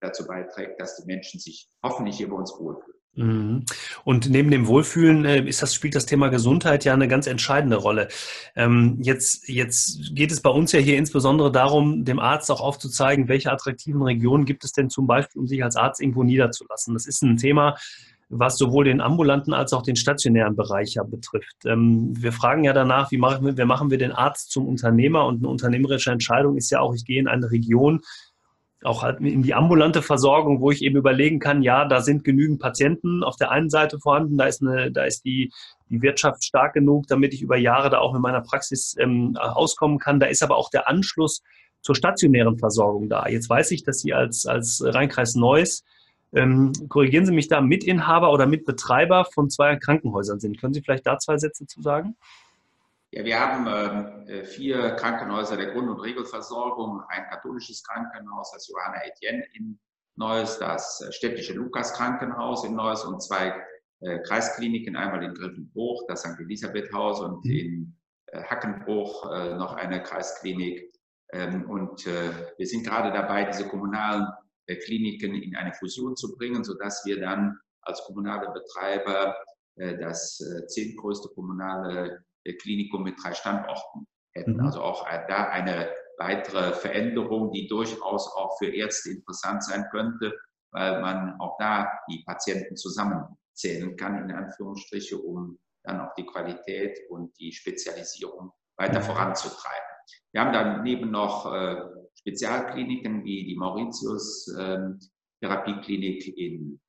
dazu 0.00 0.26
beiträgt, 0.26 0.80
dass 0.80 0.96
die 0.96 1.06
Menschen 1.06 1.40
sich 1.40 1.68
hoffentlich 1.82 2.16
hier 2.16 2.28
bei 2.28 2.36
uns 2.36 2.52
wohlfühlen. 2.58 2.95
Mhm. 3.16 3.64
Und 4.04 4.28
neben 4.30 4.50
dem 4.50 4.66
Wohlfühlen 4.66 5.24
äh, 5.24 5.40
ist 5.40 5.62
das, 5.62 5.74
spielt 5.74 5.94
das 5.94 6.06
Thema 6.06 6.28
Gesundheit 6.28 6.84
ja 6.84 6.92
eine 6.92 7.08
ganz 7.08 7.26
entscheidende 7.26 7.76
Rolle. 7.76 8.08
Ähm, 8.54 8.98
jetzt, 9.00 9.48
jetzt 9.48 10.14
geht 10.14 10.30
es 10.30 10.42
bei 10.42 10.50
uns 10.50 10.72
ja 10.72 10.80
hier 10.80 10.98
insbesondere 10.98 11.50
darum, 11.50 12.04
dem 12.04 12.18
Arzt 12.18 12.50
auch 12.50 12.60
aufzuzeigen, 12.60 13.28
welche 13.28 13.50
attraktiven 13.50 14.02
Regionen 14.02 14.44
gibt 14.44 14.64
es 14.64 14.72
denn 14.72 14.90
zum 14.90 15.06
Beispiel, 15.06 15.40
um 15.40 15.46
sich 15.46 15.64
als 15.64 15.76
Arzt 15.76 16.00
irgendwo 16.00 16.24
niederzulassen. 16.24 16.94
Das 16.94 17.06
ist 17.06 17.22
ein 17.22 17.38
Thema, 17.38 17.76
was 18.28 18.58
sowohl 18.58 18.84
den 18.84 19.00
ambulanten 19.00 19.54
als 19.54 19.72
auch 19.72 19.82
den 19.82 19.96
stationären 19.96 20.56
Bereich 20.56 20.94
ja 20.94 21.02
betrifft. 21.04 21.64
Ähm, 21.64 22.12
wir 22.16 22.32
fragen 22.32 22.64
ja 22.64 22.72
danach, 22.72 23.10
wie 23.12 23.18
machen 23.18 23.46
wir, 23.46 23.56
wie 23.56 23.64
machen 23.64 23.90
wir 23.90 23.98
den 23.98 24.12
Arzt 24.12 24.50
zum 24.50 24.66
Unternehmer? 24.66 25.24
Und 25.26 25.38
eine 25.38 25.48
unternehmerische 25.48 26.10
Entscheidung 26.10 26.56
ist 26.56 26.70
ja 26.70 26.80
auch, 26.80 26.94
ich 26.94 27.04
gehe 27.04 27.20
in 27.20 27.28
eine 27.28 27.50
Region, 27.50 28.02
auch 28.82 29.02
halt 29.02 29.20
in 29.20 29.42
die 29.42 29.54
ambulante 29.54 30.02
Versorgung, 30.02 30.60
wo 30.60 30.70
ich 30.70 30.82
eben 30.82 30.96
überlegen 30.96 31.38
kann, 31.38 31.62
ja, 31.62 31.84
da 31.86 32.00
sind 32.00 32.24
genügend 32.24 32.60
Patienten 32.60 33.24
auf 33.24 33.36
der 33.36 33.50
einen 33.50 33.70
Seite 33.70 33.98
vorhanden, 33.98 34.36
da 34.36 34.44
ist, 34.44 34.62
eine, 34.62 34.92
da 34.92 35.04
ist 35.04 35.24
die, 35.24 35.50
die 35.88 36.02
Wirtschaft 36.02 36.44
stark 36.44 36.74
genug, 36.74 37.06
damit 37.06 37.32
ich 37.32 37.42
über 37.42 37.56
Jahre 37.56 37.90
da 37.90 37.98
auch 37.98 38.12
mit 38.12 38.22
meiner 38.22 38.42
Praxis 38.42 38.94
ähm, 38.98 39.36
auskommen 39.36 39.98
kann. 39.98 40.20
Da 40.20 40.26
ist 40.26 40.42
aber 40.42 40.56
auch 40.56 40.70
der 40.70 40.88
Anschluss 40.88 41.42
zur 41.80 41.94
stationären 41.94 42.58
Versorgung 42.58 43.08
da. 43.08 43.26
Jetzt 43.28 43.48
weiß 43.48 43.70
ich, 43.70 43.82
dass 43.84 44.00
Sie 44.00 44.12
als, 44.12 44.46
als 44.46 44.82
Rheinkreis 44.84 45.36
Neuss, 45.36 45.84
ähm, 46.34 46.72
korrigieren 46.88 47.24
Sie 47.24 47.32
mich 47.32 47.48
da, 47.48 47.60
Mitinhaber 47.60 48.32
oder 48.32 48.46
Mitbetreiber 48.46 49.24
von 49.24 49.48
zwei 49.48 49.76
Krankenhäusern 49.76 50.40
sind. 50.40 50.60
Können 50.60 50.74
Sie 50.74 50.82
vielleicht 50.82 51.06
da 51.06 51.18
zwei 51.18 51.38
Sätze 51.38 51.66
zu 51.66 51.80
sagen? 51.80 52.16
Ja, 53.16 53.24
wir 53.24 53.40
haben 53.40 53.66
ähm, 53.66 54.28
äh, 54.28 54.44
vier 54.44 54.90
Krankenhäuser 54.90 55.56
der 55.56 55.72
Grund- 55.72 55.88
und 55.88 56.00
Regelversorgung, 56.00 57.00
ein 57.08 57.24
katholisches 57.30 57.82
Krankenhaus, 57.82 58.52
das 58.52 58.68
Johanna 58.68 59.06
Etienne 59.06 59.42
in 59.54 59.78
Neuss, 60.16 60.58
das 60.58 61.00
äh, 61.00 61.10
städtische 61.12 61.54
Lukas 61.54 61.94
Krankenhaus 61.94 62.66
in 62.66 62.74
Neuss 62.74 63.06
und 63.06 63.22
zwei 63.22 63.58
äh, 64.00 64.18
Kreiskliniken, 64.18 64.96
einmal 64.96 65.24
in 65.24 65.32
Griffenbruch, 65.32 66.02
das 66.08 66.20
St. 66.20 66.38
Elisabeth 66.40 66.92
Haus 66.92 67.20
und 67.22 67.42
mhm. 67.46 67.50
in 67.50 67.98
äh, 68.26 68.42
Hackenbruch 68.42 69.32
äh, 69.32 69.54
noch 69.54 69.76
eine 69.76 70.02
Kreisklinik. 70.02 70.92
Ähm, 71.32 71.70
und 71.70 72.06
äh, 72.06 72.52
wir 72.58 72.66
sind 72.66 72.84
gerade 72.84 73.12
dabei, 73.12 73.44
diese 73.44 73.66
kommunalen 73.66 74.26
Kliniken 74.84 75.34
in 75.34 75.56
eine 75.56 75.72
Fusion 75.72 76.16
zu 76.16 76.36
bringen, 76.36 76.64
sodass 76.64 77.02
wir 77.06 77.18
dann 77.18 77.56
als 77.80 78.02
kommunale 78.02 78.50
Betreiber 78.52 79.36
das 79.76 80.42
zehntgrößte 80.66 81.28
kommunale 81.36 82.25
Klinikum 82.54 83.02
mit 83.02 83.16
drei 83.22 83.34
Standorten 83.34 84.06
hätten. 84.34 84.54
Mhm. 84.54 84.66
Also 84.66 84.82
auch 84.82 85.06
da 85.28 85.48
eine 85.48 85.90
weitere 86.18 86.72
Veränderung, 86.72 87.50
die 87.52 87.66
durchaus 87.66 88.28
auch 88.34 88.58
für 88.58 88.66
Ärzte 88.66 89.10
interessant 89.10 89.64
sein 89.64 89.86
könnte, 89.90 90.34
weil 90.72 91.00
man 91.00 91.38
auch 91.40 91.56
da 91.58 91.90
die 92.10 92.22
Patienten 92.24 92.76
zusammenzählen 92.76 93.96
kann, 93.96 94.28
in 94.28 94.34
Anführungsstriche, 94.34 95.18
um 95.18 95.58
dann 95.84 96.00
auch 96.00 96.14
die 96.14 96.26
Qualität 96.26 96.98
und 97.10 97.38
die 97.38 97.52
Spezialisierung 97.52 98.52
weiter 98.76 99.00
mhm. 99.00 99.04
voranzutreiben. 99.04 99.86
Wir 100.32 100.40
haben 100.40 100.52
daneben 100.52 101.10
noch 101.10 101.52
äh, 101.52 101.76
Spezialkliniken 102.14 103.24
wie 103.24 103.46
die 103.46 103.56
Mauritius 103.56 104.54
ähm, 104.58 104.98
Therapieklinik 105.40 106.36
in 106.36 106.80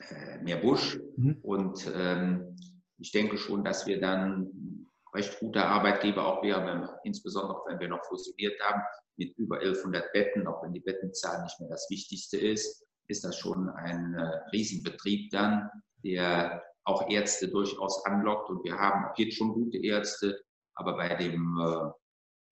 äh, 0.00 0.38
Meerbusch 0.38 0.98
mhm. 1.16 1.38
und 1.42 1.90
ähm, 1.94 2.56
ich 2.98 3.12
denke 3.12 3.38
schon, 3.38 3.64
dass 3.64 3.86
wir 3.86 4.00
dann 4.00 4.86
recht 5.14 5.38
gute 5.40 5.64
Arbeitgeber 5.64 6.26
auch 6.26 6.42
wären, 6.42 6.88
insbesondere 7.04 7.62
wenn 7.66 7.80
wir 7.80 7.88
noch 7.88 8.04
fusioniert 8.04 8.60
haben 8.60 8.82
mit 9.16 9.36
über 9.36 9.56
1100 9.56 10.12
Betten, 10.12 10.46
auch 10.46 10.62
wenn 10.62 10.72
die 10.72 10.80
Bettenzahl 10.80 11.42
nicht 11.42 11.58
mehr 11.60 11.68
das 11.68 11.88
Wichtigste 11.90 12.36
ist, 12.38 12.84
ist 13.08 13.24
das 13.24 13.36
schon 13.36 13.68
ein 13.70 14.14
äh, 14.14 14.50
Riesenbetrieb 14.52 15.30
dann, 15.30 15.70
der 16.04 16.62
auch 16.84 17.08
Ärzte 17.08 17.48
durchaus 17.48 18.04
anlockt. 18.04 18.50
Und 18.50 18.64
wir 18.64 18.78
haben 18.78 19.06
auch 19.06 19.18
jetzt 19.18 19.36
schon 19.36 19.54
gute 19.54 19.78
Ärzte, 19.78 20.40
aber 20.74 20.96
bei 20.96 21.14
dem 21.16 21.58
äh, 21.58 21.90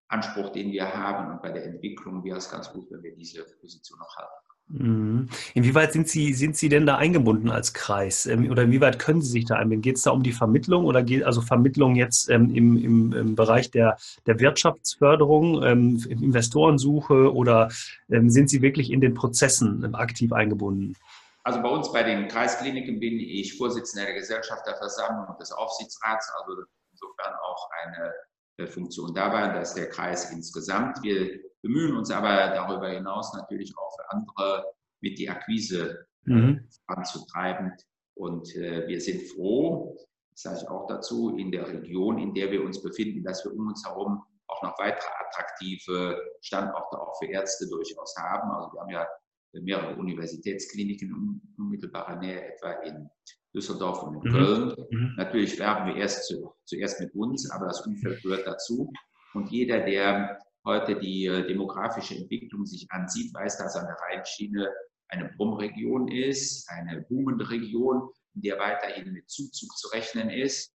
Anspruch, 0.08 0.50
den 0.50 0.72
wir 0.72 0.92
haben 0.94 1.32
und 1.32 1.42
bei 1.42 1.52
der 1.52 1.64
Entwicklung 1.64 2.24
wäre 2.24 2.38
es 2.38 2.50
ganz 2.50 2.72
gut, 2.72 2.90
wenn 2.90 3.02
wir 3.02 3.14
diese 3.14 3.44
Position 3.60 3.98
noch 3.98 4.16
halten. 4.16 4.46
Mhm. 4.68 5.28
Inwieweit 5.54 5.92
sind 5.92 6.08
Sie, 6.08 6.34
sind 6.34 6.56
Sie 6.56 6.68
denn 6.68 6.86
da 6.86 6.96
eingebunden 6.96 7.50
als 7.50 7.72
Kreis? 7.72 8.26
Ähm, 8.26 8.50
oder 8.50 8.64
inwieweit 8.64 8.98
können 8.98 9.22
Sie 9.22 9.30
sich 9.30 9.44
da 9.44 9.56
einbinden? 9.56 9.82
Geht 9.82 9.96
es 9.96 10.02
da 10.02 10.10
um 10.10 10.22
die 10.22 10.32
Vermittlung 10.32 10.86
oder 10.86 11.02
geht 11.02 11.22
also 11.22 11.40
Vermittlung 11.40 11.94
jetzt 11.94 12.28
ähm, 12.30 12.54
im, 12.54 12.76
im, 12.76 13.12
im, 13.12 13.34
Bereich 13.36 13.70
der, 13.70 13.96
der 14.26 14.40
Wirtschaftsförderung, 14.40 15.62
ähm, 15.62 16.04
Investorensuche 16.08 17.32
oder 17.32 17.68
sind 18.08 18.50
Sie 18.50 18.62
wirklich 18.62 18.90
in 18.90 19.00
den 19.00 19.14
Prozessen 19.14 19.94
aktiv 19.94 20.32
eingebunden? 20.32 20.96
Also 21.44 21.62
bei 21.62 21.68
uns 21.68 21.92
bei 21.92 22.02
den 22.02 22.26
Kreiskliniken 22.26 22.98
bin 22.98 23.20
ich 23.20 23.56
Vorsitzender 23.56 24.06
der 24.06 24.16
Gesellschafterversammlung 24.16 25.38
des 25.38 25.52
Aufsichtsrats, 25.52 26.28
also 26.40 26.62
insofern 26.90 27.34
auch 27.48 27.70
eine 27.84 28.12
äh, 28.56 28.66
Funktion 28.66 29.14
dabei. 29.14 29.52
Das 29.52 29.68
ist 29.68 29.78
der 29.78 29.88
Kreis 29.88 30.32
insgesamt. 30.32 31.02
Wir 31.04 31.38
bemühen 31.66 31.96
uns 31.96 32.10
aber 32.10 32.28
darüber 32.54 32.88
hinaus 32.88 33.34
natürlich 33.34 33.72
auch 33.76 33.94
für 33.96 34.10
andere 34.10 34.64
mit 35.00 35.18
die 35.18 35.28
Akquise 35.28 36.06
äh, 36.26 36.30
mhm. 36.30 36.68
anzutreiben. 36.86 37.72
Und 38.14 38.54
äh, 38.56 38.86
wir 38.86 39.00
sind 39.00 39.22
froh, 39.22 39.96
das 40.30 40.42
sage 40.42 40.58
ich 40.62 40.68
auch 40.68 40.86
dazu, 40.86 41.36
in 41.36 41.50
der 41.50 41.68
Region, 41.68 42.18
in 42.18 42.34
der 42.34 42.50
wir 42.50 42.64
uns 42.64 42.82
befinden, 42.82 43.22
dass 43.22 43.44
wir 43.44 43.52
um 43.52 43.68
uns 43.68 43.84
herum 43.84 44.22
auch 44.48 44.62
noch 44.62 44.78
weitere 44.78 45.10
attraktive 45.26 46.18
Standorte 46.40 47.00
auch 47.00 47.18
für 47.18 47.26
Ärzte 47.26 47.66
durchaus 47.68 48.14
haben. 48.16 48.50
Also 48.52 48.72
wir 48.72 48.80
haben 48.80 48.90
ja 48.90 49.06
mehrere 49.52 49.96
Universitätskliniken 49.96 51.08
in 51.08 51.40
unmittelbarer 51.58 52.16
Nähe, 52.16 52.54
etwa 52.54 52.72
in 52.82 53.08
Düsseldorf 53.54 54.02
und 54.02 54.24
in 54.24 54.30
mhm. 54.30 54.34
Köln. 54.34 54.86
Mhm. 54.90 55.14
Natürlich 55.16 55.58
werben 55.58 55.86
wir 55.86 55.96
erst 55.96 56.26
zu, 56.26 56.52
zuerst 56.64 57.00
mit 57.00 57.14
uns, 57.14 57.50
aber 57.50 57.66
das 57.66 57.84
Umfeld 57.86 58.22
gehört 58.22 58.46
dazu. 58.46 58.92
Und 59.34 59.50
jeder, 59.50 59.80
der 59.80 60.38
heute 60.66 60.98
die 60.98 61.26
äh, 61.26 61.46
demografische 61.46 62.16
Entwicklung 62.16 62.66
sich 62.66 62.86
ansieht, 62.90 63.32
weiß, 63.32 63.56
dass 63.58 63.76
an 63.76 63.86
der 63.86 63.96
Rheinschiene 63.96 64.68
eine 65.08 65.30
Brummregion 65.36 66.08
ist, 66.08 66.68
eine 66.68 67.02
boomende 67.02 67.48
Region, 67.48 68.10
in 68.34 68.42
der 68.42 68.58
weiterhin 68.58 69.12
mit 69.12 69.30
Zuzug 69.30 69.70
zu 69.78 69.88
rechnen 69.88 70.28
ist. 70.28 70.74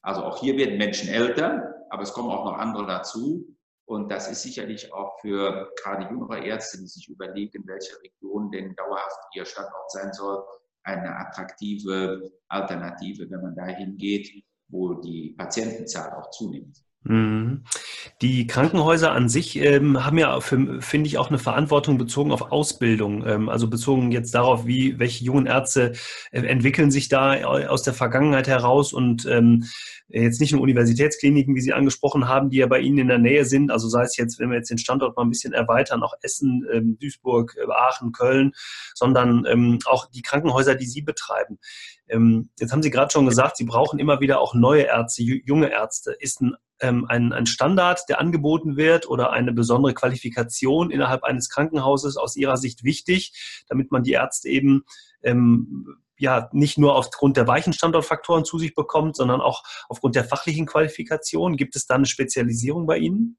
Also 0.00 0.22
auch 0.22 0.40
hier 0.40 0.56
werden 0.56 0.78
Menschen 0.78 1.08
älter, 1.08 1.74
aber 1.90 2.02
es 2.02 2.12
kommen 2.12 2.30
auch 2.30 2.44
noch 2.44 2.58
andere 2.58 2.86
dazu. 2.86 3.46
Und 3.84 4.10
das 4.10 4.30
ist 4.30 4.42
sicherlich 4.42 4.92
auch 4.92 5.20
für 5.20 5.70
gerade 5.82 6.08
jüngere 6.08 6.42
Ärzte, 6.42 6.78
die 6.78 6.86
sich 6.86 7.08
überlegen, 7.08 7.64
welche 7.66 8.00
Region 8.00 8.50
denn 8.50 8.74
dauerhaft 8.76 9.18
ihr 9.34 9.44
Standort 9.44 9.90
sein 9.90 10.12
soll, 10.12 10.44
eine 10.84 11.14
attraktive 11.16 12.32
Alternative, 12.48 13.28
wenn 13.28 13.42
man 13.42 13.54
dahin 13.54 13.96
geht, 13.96 14.44
wo 14.68 14.94
die 14.94 15.34
Patientenzahl 15.36 16.12
auch 16.14 16.30
zunimmt. 16.30 16.82
Mhm. 17.04 17.64
Die 18.20 18.46
Krankenhäuser 18.46 19.10
an 19.10 19.28
sich 19.28 19.56
ähm, 19.56 20.04
haben 20.04 20.18
ja, 20.18 20.40
finde 20.40 20.80
ich, 20.80 21.18
auch 21.18 21.28
eine 21.28 21.38
Verantwortung 21.38 21.98
bezogen 21.98 22.30
auf 22.30 22.52
Ausbildung, 22.52 23.26
ähm, 23.26 23.48
also 23.48 23.68
bezogen 23.68 24.12
jetzt 24.12 24.34
darauf, 24.34 24.66
wie 24.66 25.00
welche 25.00 25.24
jungen 25.24 25.46
Ärzte 25.46 25.94
äh, 26.30 26.42
entwickeln 26.42 26.92
sich 26.92 27.08
da 27.08 27.42
aus 27.42 27.82
der 27.82 27.94
Vergangenheit 27.94 28.46
heraus 28.46 28.92
und 28.92 29.26
ähm, 29.26 29.64
jetzt 30.08 30.40
nicht 30.40 30.52
nur 30.52 30.60
Universitätskliniken, 30.60 31.56
wie 31.56 31.60
Sie 31.60 31.72
angesprochen 31.72 32.28
haben, 32.28 32.50
die 32.50 32.58
ja 32.58 32.66
bei 32.66 32.78
Ihnen 32.78 32.98
in 32.98 33.08
der 33.08 33.18
Nähe 33.18 33.44
sind, 33.44 33.72
also 33.72 33.88
sei 33.88 34.02
es 34.02 34.16
jetzt, 34.16 34.38
wenn 34.38 34.50
wir 34.50 34.58
jetzt 34.58 34.70
den 34.70 34.78
Standort 34.78 35.16
mal 35.16 35.24
ein 35.24 35.30
bisschen 35.30 35.52
erweitern, 35.52 36.02
auch 36.02 36.14
Essen, 36.22 36.64
ähm, 36.72 36.98
Duisburg, 37.00 37.56
äh, 37.56 37.70
Aachen, 37.70 38.12
Köln, 38.12 38.52
sondern 38.94 39.44
ähm, 39.46 39.78
auch 39.86 40.06
die 40.10 40.22
Krankenhäuser, 40.22 40.76
die 40.76 40.86
Sie 40.86 41.02
betreiben. 41.02 41.58
Ähm, 42.08 42.50
jetzt 42.60 42.72
haben 42.72 42.82
Sie 42.82 42.90
gerade 42.90 43.10
schon 43.10 43.26
gesagt, 43.26 43.56
Sie 43.56 43.64
brauchen 43.64 43.98
immer 43.98 44.20
wieder 44.20 44.40
auch 44.40 44.54
neue 44.54 44.82
Ärzte, 44.82 45.22
junge 45.22 45.70
Ärzte. 45.70 46.12
Ist 46.18 46.42
ein 46.42 46.54
ähm, 46.82 47.06
ein, 47.08 47.32
ein 47.32 47.46
Standard, 47.46 48.08
der 48.08 48.20
angeboten 48.20 48.76
wird 48.76 49.08
oder 49.08 49.32
eine 49.32 49.52
besondere 49.52 49.94
Qualifikation 49.94 50.90
innerhalb 50.90 51.24
eines 51.24 51.48
Krankenhauses 51.48 52.16
aus 52.16 52.36
Ihrer 52.36 52.56
Sicht 52.56 52.84
wichtig, 52.84 53.64
damit 53.68 53.90
man 53.90 54.02
die 54.02 54.12
Ärzte 54.12 54.48
eben 54.48 54.84
ähm, 55.22 55.96
ja 56.18 56.48
nicht 56.52 56.78
nur 56.78 56.96
aufgrund 56.96 57.36
der 57.36 57.46
weichen 57.46 57.72
Standortfaktoren 57.72 58.44
zu 58.44 58.58
sich 58.58 58.74
bekommt, 58.74 59.16
sondern 59.16 59.40
auch 59.40 59.62
aufgrund 59.88 60.14
der 60.14 60.24
fachlichen 60.24 60.66
Qualifikation? 60.66 61.56
Gibt 61.56 61.76
es 61.76 61.86
da 61.86 61.94
eine 61.94 62.06
Spezialisierung 62.06 62.86
bei 62.86 62.98
Ihnen? 62.98 63.38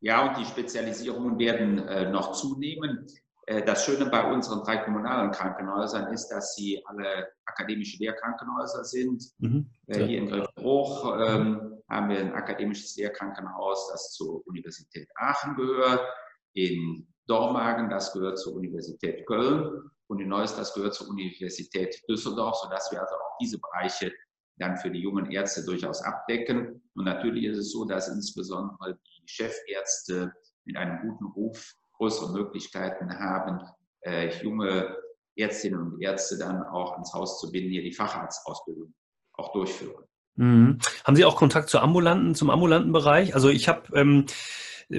Ja, 0.00 0.28
und 0.28 0.38
die 0.38 0.44
Spezialisierungen 0.44 1.38
werden 1.38 1.78
äh, 1.88 2.10
noch 2.10 2.32
zunehmen. 2.32 3.06
Äh, 3.46 3.64
das 3.64 3.84
Schöne 3.84 4.06
bei 4.06 4.30
unseren 4.30 4.62
drei 4.62 4.76
kommunalen 4.76 5.30
Krankenhäusern 5.30 6.12
ist, 6.12 6.28
dass 6.28 6.54
sie 6.54 6.82
alle 6.84 7.28
akademische 7.46 7.98
Lehrkrankenhäuser 7.98 8.84
sind. 8.84 9.24
Mhm. 9.38 9.70
Äh, 9.86 10.04
hier 10.04 10.18
in 10.18 10.28
Griffbruch 10.28 11.16
ähm, 11.26 11.77
haben 11.88 12.08
wir 12.10 12.18
ein 12.18 12.34
akademisches 12.34 12.96
Lehrkrankenhaus, 12.96 13.90
das 13.90 14.12
zur 14.12 14.46
Universität 14.46 15.08
Aachen 15.16 15.56
gehört. 15.56 16.06
In 16.54 17.06
Dormagen, 17.26 17.88
das 17.88 18.12
gehört 18.12 18.38
zur 18.38 18.54
Universität 18.54 19.26
Köln. 19.26 19.90
Und 20.06 20.20
in 20.20 20.28
Neuss, 20.28 20.56
das 20.56 20.74
gehört 20.74 20.94
zur 20.94 21.08
Universität 21.08 22.02
Düsseldorf, 22.08 22.56
sodass 22.56 22.90
wir 22.90 23.00
also 23.00 23.14
auch 23.14 23.36
diese 23.40 23.58
Bereiche 23.58 24.12
dann 24.56 24.76
für 24.76 24.90
die 24.90 25.00
jungen 25.00 25.30
Ärzte 25.30 25.64
durchaus 25.64 26.02
abdecken. 26.02 26.82
Und 26.94 27.04
natürlich 27.04 27.44
ist 27.44 27.58
es 27.58 27.72
so, 27.72 27.84
dass 27.84 28.08
insbesondere 28.08 28.94
die 28.94 29.28
Chefärzte 29.28 30.32
mit 30.64 30.76
einem 30.76 31.00
guten 31.02 31.26
Ruf 31.26 31.74
größere 31.92 32.32
Möglichkeiten 32.32 33.18
haben, 33.18 33.60
äh, 34.00 34.28
junge 34.42 34.96
Ärztinnen 35.36 35.80
und 35.80 36.02
Ärzte 36.02 36.38
dann 36.38 36.62
auch 36.64 36.92
ans 36.92 37.12
Haus 37.12 37.40
zu 37.40 37.50
binden, 37.50 37.70
hier 37.70 37.82
die 37.82 37.92
Facharztausbildung 37.92 38.94
auch 39.34 39.52
durchführen. 39.52 40.04
Mhm. 40.38 40.78
Haben 41.04 41.16
Sie 41.16 41.24
auch 41.24 41.36
Kontakt 41.36 41.68
zur 41.68 41.82
ambulanten, 41.82 42.34
zum 42.34 42.48
ambulanten 42.48 42.92
Bereich? 42.92 43.34
Also 43.34 43.48
ich 43.48 43.68
habe 43.68 43.82
ähm, 43.94 44.26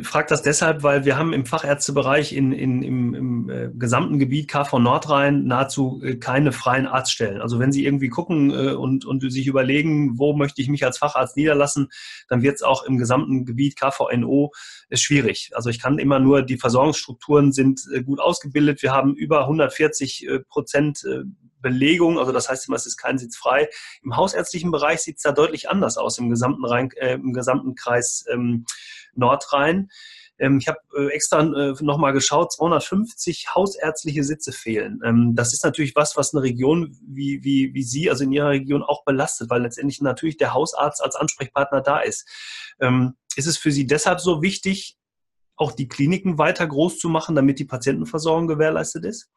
frage 0.04 0.28
das 0.30 0.42
deshalb, 0.44 0.84
weil 0.84 1.06
wir 1.06 1.18
haben 1.18 1.32
im 1.32 1.46
Fachärztebereich 1.46 2.34
in, 2.34 2.52
in, 2.52 2.84
im, 2.84 3.14
im 3.16 3.50
äh, 3.50 3.70
gesamten 3.74 4.20
Gebiet 4.20 4.50
KV 4.50 4.80
Nordrhein 4.80 5.46
nahezu 5.46 6.02
äh, 6.04 6.18
keine 6.18 6.52
freien 6.52 6.88
Arztstellen. 6.88 7.42
Also 7.42 7.58
wenn 7.58 7.72
Sie 7.72 7.86
irgendwie 7.86 8.10
gucken 8.10 8.52
äh, 8.52 8.74
und, 8.74 9.06
und 9.06 9.22
sich 9.32 9.48
überlegen, 9.48 10.20
wo 10.20 10.34
möchte 10.36 10.62
ich 10.62 10.68
mich 10.68 10.86
als 10.86 10.98
Facharzt 10.98 11.38
niederlassen, 11.38 11.88
dann 12.28 12.42
wird 12.42 12.56
es 12.56 12.62
auch 12.62 12.84
im 12.84 12.98
gesamten 12.98 13.46
Gebiet 13.46 13.80
KVNO 13.80 14.52
äh, 14.90 14.98
schwierig. 14.98 15.52
Also 15.54 15.70
ich 15.70 15.80
kann 15.80 16.00
immer 16.00 16.20
nur, 16.20 16.44
die 16.44 16.58
Versorgungsstrukturen 16.58 17.54
sind 17.54 17.82
äh, 17.94 18.04
gut 18.04 18.20
ausgebildet. 18.20 18.84
Wir 18.84 18.92
haben 18.92 19.16
über 19.16 19.44
140 19.44 20.28
äh, 20.28 20.40
Prozent 20.42 21.06
Belegung, 21.62 22.20
also 22.20 22.32
das 22.32 22.50
heißt 22.50 22.68
immer, 22.68 22.78
es 22.78 22.86
ist 22.86 22.98
kein 22.98 23.18
Sitz 23.18 23.38
frei. 23.38 23.70
Im 24.04 24.16
hausärztlichen 24.16 24.72
Bereich 24.72 25.02
sieht 25.02 25.18
es 25.18 25.24
da 25.24 25.32
deutlich 25.32 25.70
anders 25.70 25.98
aus 25.98 26.18
im 26.18 26.30
gesamten, 26.30 26.66
Rhein, 26.66 26.92
äh, 26.98 27.14
im 27.14 27.34
gesamten 27.34 27.76
Kreis 27.76 28.26
ähm, 28.32 28.66
Nordrhein. 29.14 29.90
Ähm, 30.40 30.58
ich 30.58 30.68
habe 30.68 30.80
äh, 30.98 31.08
extra 31.08 31.42
äh, 31.42 31.74
nochmal 31.82 32.14
geschaut, 32.14 32.52
250 32.54 33.54
hausärztliche 33.54 34.24
Sitze 34.24 34.52
fehlen. 34.52 35.02
Ähm, 35.04 35.36
das 35.36 35.54
ist 35.54 35.64
natürlich 35.64 35.96
was, 35.96 36.16
was 36.18 36.34
eine 36.34 36.44
Region 36.44 36.98
wie, 37.02 37.44
wie, 37.44 37.74
wie 37.74 37.84
Sie, 37.84 38.10
also 38.10 38.24
in 38.24 38.32
Ihrer 38.32 38.50
Region 38.50 38.82
auch 38.82 39.04
belastet, 39.04 39.50
weil 39.50 39.62
letztendlich 39.62 40.02
natürlich 40.02 40.38
der 40.38 40.54
Hausarzt 40.54 41.04
als 41.04 41.16
Ansprechpartner 41.16 41.82
da 41.82 42.00
ist. 42.00 42.28
Ähm, 42.80 43.16
ist 43.36 43.48
es 43.48 43.58
für 43.58 43.72
Sie 43.72 43.86
deshalb 43.86 44.22
so 44.22 44.42
wichtig, 44.42 44.98
auch 45.56 45.74
die 45.74 45.90
Kliniken 45.90 46.38
weiter 46.38 46.66
groß 46.66 47.00
zu 47.00 47.10
machen, 47.10 47.36
damit 47.36 47.60
die 47.60 47.66
Patientenversorgung 47.66 48.48
gewährleistet 48.48 49.04
ist? 49.04 49.30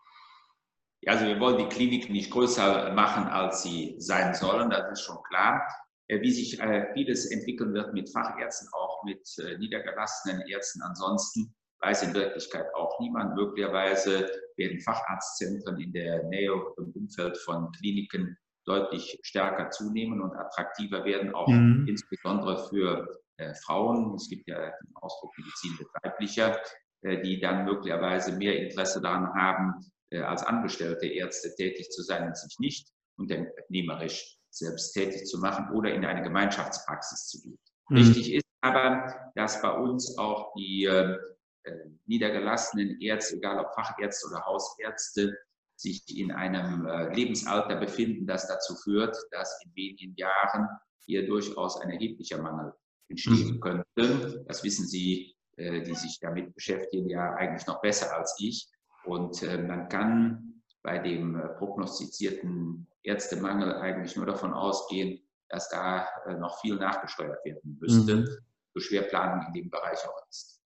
Also 1.07 1.27
wir 1.27 1.41
wollen 1.41 1.59
die 1.59 1.75
Kliniken 1.75 2.13
nicht 2.13 2.31
größer 2.31 2.93
machen, 2.93 3.25
als 3.25 3.63
sie 3.63 3.97
sein 3.99 4.35
sollen, 4.35 4.71
das 4.71 4.93
ist 4.93 5.03
schon 5.03 5.23
klar. 5.29 5.67
Äh, 6.09 6.21
wie 6.21 6.31
sich 6.31 6.61
äh, 6.61 6.93
vieles 6.95 7.31
entwickeln 7.31 7.75
wird 7.75 7.93
mit 7.95 8.11
Fachärzten, 8.11 8.69
auch 8.73 9.03
mit 9.05 9.27
äh, 9.39 9.59
niedergelassenen 9.59 10.43
Ärzten 10.49 10.83
ansonsten, 10.83 11.55
weiß 11.81 12.05
in 12.05 12.15
Wirklichkeit 12.15 12.67
auch 12.75 12.99
niemand. 13.01 13.35
Möglicherweise 13.35 14.31
werden 14.57 14.81
Facharztzentren 14.81 15.81
in 15.81 15.93
der 15.93 16.25
Nähe 16.25 16.55
und 16.55 16.79
im 16.79 17.03
Umfeld 17.03 17.37
von 17.39 17.71
Kliniken 17.73 18.37
deutlich 18.65 19.19
stärker 19.23 19.71
zunehmen 19.71 20.21
und 20.21 20.37
attraktiver 20.37 21.05
werden, 21.05 21.35
auch 21.35 21.49
mhm. 21.49 21.87
insbesondere 21.89 22.69
für 22.69 23.09
äh, 23.39 23.55
Frauen. 23.55 24.15
Es 24.15 24.29
gibt 24.29 24.47
ja 24.47 24.59
den 24.61 24.97
Ausdruck 24.97 25.33
Medizin 25.37 25.77
betreiblicher, 25.79 26.61
äh, 27.03 27.21
die 27.23 27.41
dann 27.41 27.65
möglicherweise 27.65 28.37
mehr 28.37 28.57
Interesse 28.61 29.01
daran 29.01 29.35
haben, 29.35 29.75
als 30.21 30.43
angestellte 30.43 31.07
Ärzte 31.07 31.55
tätig 31.55 31.91
zu 31.91 32.03
sein 32.03 32.27
und 32.27 32.37
sich 32.37 32.59
nicht 32.59 32.89
unternehmerisch 33.17 34.39
selbst 34.51 34.93
tätig 34.93 35.27
zu 35.27 35.39
machen 35.39 35.71
oder 35.75 35.93
in 35.93 36.05
eine 36.05 36.23
Gemeinschaftspraxis 36.23 37.29
zu 37.29 37.41
gehen. 37.43 37.59
Mhm. 37.89 37.97
Wichtig 37.97 38.35
ist 38.35 38.45
aber, 38.61 39.33
dass 39.35 39.61
bei 39.63 39.71
uns 39.71 40.17
auch 40.19 40.53
die 40.55 40.85
äh, 40.85 41.17
äh, 41.65 41.77
niedergelassenen 42.07 43.01
Ärzte, 43.01 43.37
egal 43.37 43.59
ob 43.65 43.75
Fachärzte 43.75 44.29
oder 44.29 44.45
Hausärzte, 44.45 45.37
sich 45.77 46.03
in 46.17 46.31
einem 46.31 46.87
äh, 46.87 47.15
Lebensalter 47.15 47.77
befinden, 47.77 48.27
das 48.27 48.47
dazu 48.47 48.75
führt, 48.77 49.17
dass 49.31 49.61
in 49.65 49.75
wenigen 49.75 50.15
Jahren 50.17 50.69
hier 51.05 51.27
durchaus 51.27 51.81
ein 51.81 51.91
erheblicher 51.91 52.41
Mangel 52.41 52.73
entstehen 53.09 53.55
mhm. 53.55 53.61
könnte. 53.61 54.45
Das 54.47 54.63
wissen 54.63 54.87
Sie, 54.87 55.35
äh, 55.57 55.83
die 55.83 55.95
sich 55.95 56.19
damit 56.21 56.55
beschäftigen, 56.55 57.09
ja 57.09 57.35
eigentlich 57.35 57.67
noch 57.67 57.81
besser 57.81 58.17
als 58.17 58.37
ich. 58.39 58.69
Und 59.05 59.43
äh, 59.43 59.59
man 59.59 59.89
kann 59.89 60.63
bei 60.83 60.99
dem 60.99 61.37
äh, 61.37 61.49
prognostizierten 61.49 62.87
Ärztemangel 63.03 63.75
eigentlich 63.75 64.17
nur 64.17 64.27
davon 64.27 64.53
ausgehen, 64.53 65.21
dass 65.49 65.69
da 65.69 66.07
äh, 66.27 66.35
noch 66.35 66.61
viel 66.61 66.77
nachgesteuert 66.77 67.45
werden 67.45 67.79
müsste, 67.81 68.17
mhm. 68.17 68.29
so 68.75 68.81
schwer 68.81 69.03
Planung 69.03 69.45
in 69.49 69.53
dem 69.53 69.71
Bereich 69.71 69.99
auch 70.07 70.29
ist. 70.29 70.61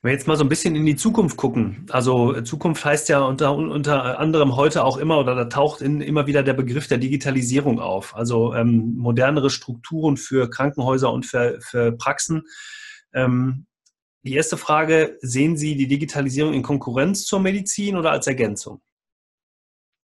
Wenn 0.00 0.10
wir 0.10 0.14
jetzt 0.14 0.28
mal 0.28 0.36
so 0.36 0.44
ein 0.44 0.48
bisschen 0.48 0.76
in 0.76 0.86
die 0.86 0.94
Zukunft 0.94 1.36
gucken, 1.36 1.84
also 1.90 2.40
Zukunft 2.42 2.84
heißt 2.84 3.08
ja 3.08 3.18
unter, 3.18 3.52
unter 3.56 4.20
anderem 4.20 4.54
heute 4.54 4.84
auch 4.84 4.96
immer 4.96 5.18
oder 5.18 5.34
da 5.34 5.46
taucht 5.46 5.80
in, 5.80 6.00
immer 6.00 6.28
wieder 6.28 6.44
der 6.44 6.52
Begriff 6.52 6.86
der 6.86 6.98
Digitalisierung 6.98 7.80
auf, 7.80 8.14
also 8.14 8.54
ähm, 8.54 8.94
modernere 8.96 9.50
Strukturen 9.50 10.16
für 10.16 10.48
Krankenhäuser 10.50 11.12
und 11.12 11.26
für, 11.26 11.60
für 11.60 11.90
Praxen. 11.90 12.44
Ähm, 13.12 13.66
die 14.22 14.34
erste 14.34 14.56
Frage, 14.56 15.18
sehen 15.20 15.56
Sie 15.56 15.76
die 15.76 15.86
Digitalisierung 15.86 16.52
in 16.52 16.62
Konkurrenz 16.62 17.24
zur 17.24 17.40
Medizin 17.40 17.96
oder 17.96 18.10
als 18.10 18.26
Ergänzung? 18.26 18.80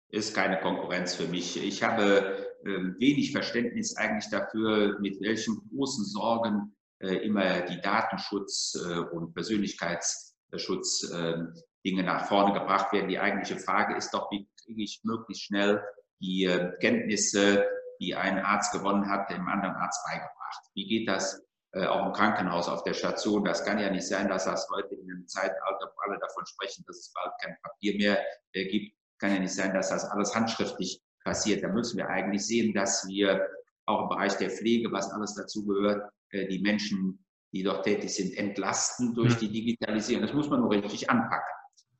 Ist 0.09 0.33
keine 0.33 0.59
Konkurrenz 0.59 1.15
für 1.15 1.27
mich. 1.27 1.61
Ich 1.61 1.83
habe 1.83 2.47
äh, 2.63 2.99
wenig 2.99 3.31
Verständnis 3.31 3.97
eigentlich 3.97 4.29
dafür, 4.29 4.97
mit 4.99 5.19
welchen 5.21 5.61
großen 5.69 6.05
Sorgen 6.05 6.75
äh, 6.99 7.15
immer 7.17 7.61
die 7.61 7.81
Datenschutz 7.81 8.75
äh, 8.75 8.99
und 8.99 9.33
Persönlichkeitsschutz 9.33 11.11
ähm, 11.13 11.53
Dinge 11.85 12.03
nach 12.03 12.27
vorne 12.27 12.53
gebracht 12.53 12.91
werden. 12.93 13.09
Die 13.09 13.19
eigentliche 13.19 13.59
Frage 13.59 13.95
ist 13.95 14.11
doch, 14.13 14.31
wie 14.31 14.47
kriege 14.63 14.83
ich 14.83 15.01
möglichst 15.03 15.43
schnell 15.43 15.83
die 16.19 16.45
äh, 16.45 16.71
Kenntnisse, 16.79 17.65
die 18.01 18.15
ein 18.15 18.39
Arzt 18.39 18.73
gewonnen 18.73 19.09
hat, 19.09 19.29
dem 19.29 19.47
anderen 19.47 19.75
Arzt 19.75 20.03
beigebracht. 20.05 20.63
Wie 20.73 20.87
geht 20.87 21.07
das 21.07 21.46
auch 21.85 22.05
im 22.05 22.13
Krankenhaus, 22.13 22.67
auf 22.67 22.83
der 22.83 22.93
Station? 22.93 23.43
Das 23.43 23.63
kann 23.63 23.79
ja 23.79 23.89
nicht 23.89 24.07
sein, 24.07 24.29
dass 24.29 24.45
das 24.45 24.67
heute 24.69 24.95
in 24.95 25.11
einem 25.11 25.27
Zeitalter, 25.27 25.91
wo 25.93 26.01
alle 26.09 26.19
davon 26.19 26.45
sprechen, 26.45 26.83
dass 26.87 26.97
es 26.97 27.13
bald 27.13 27.33
kein 27.41 27.55
Papier 27.61 27.97
mehr 27.97 28.23
gibt, 28.53 28.95
kann 29.19 29.33
ja 29.33 29.39
nicht 29.39 29.53
sein, 29.53 29.73
dass 29.73 29.89
das 29.89 30.05
alles 30.05 30.35
handschriftlich 30.35 31.01
passiert. 31.23 31.63
Da 31.63 31.67
müssen 31.67 31.97
wir 31.97 32.07
eigentlich 32.07 32.45
sehen, 32.45 32.73
dass 32.73 33.07
wir 33.07 33.47
auch 33.85 34.03
im 34.03 34.09
Bereich 34.09 34.37
der 34.37 34.49
Pflege, 34.49 34.91
was 34.91 35.11
alles 35.11 35.35
dazu 35.35 35.65
gehört, 35.65 36.09
äh, 36.31 36.47
die 36.47 36.59
Menschen, 36.59 37.25
die 37.53 37.63
dort 37.63 37.85
tätig 37.85 38.13
sind, 38.13 38.37
entlasten 38.37 39.13
durch 39.15 39.35
die 39.37 39.51
Digitalisierung. 39.51 40.23
Das 40.23 40.33
muss 40.33 40.49
man 40.49 40.61
nur 40.61 40.71
richtig 40.71 41.09
anpacken. 41.09 41.53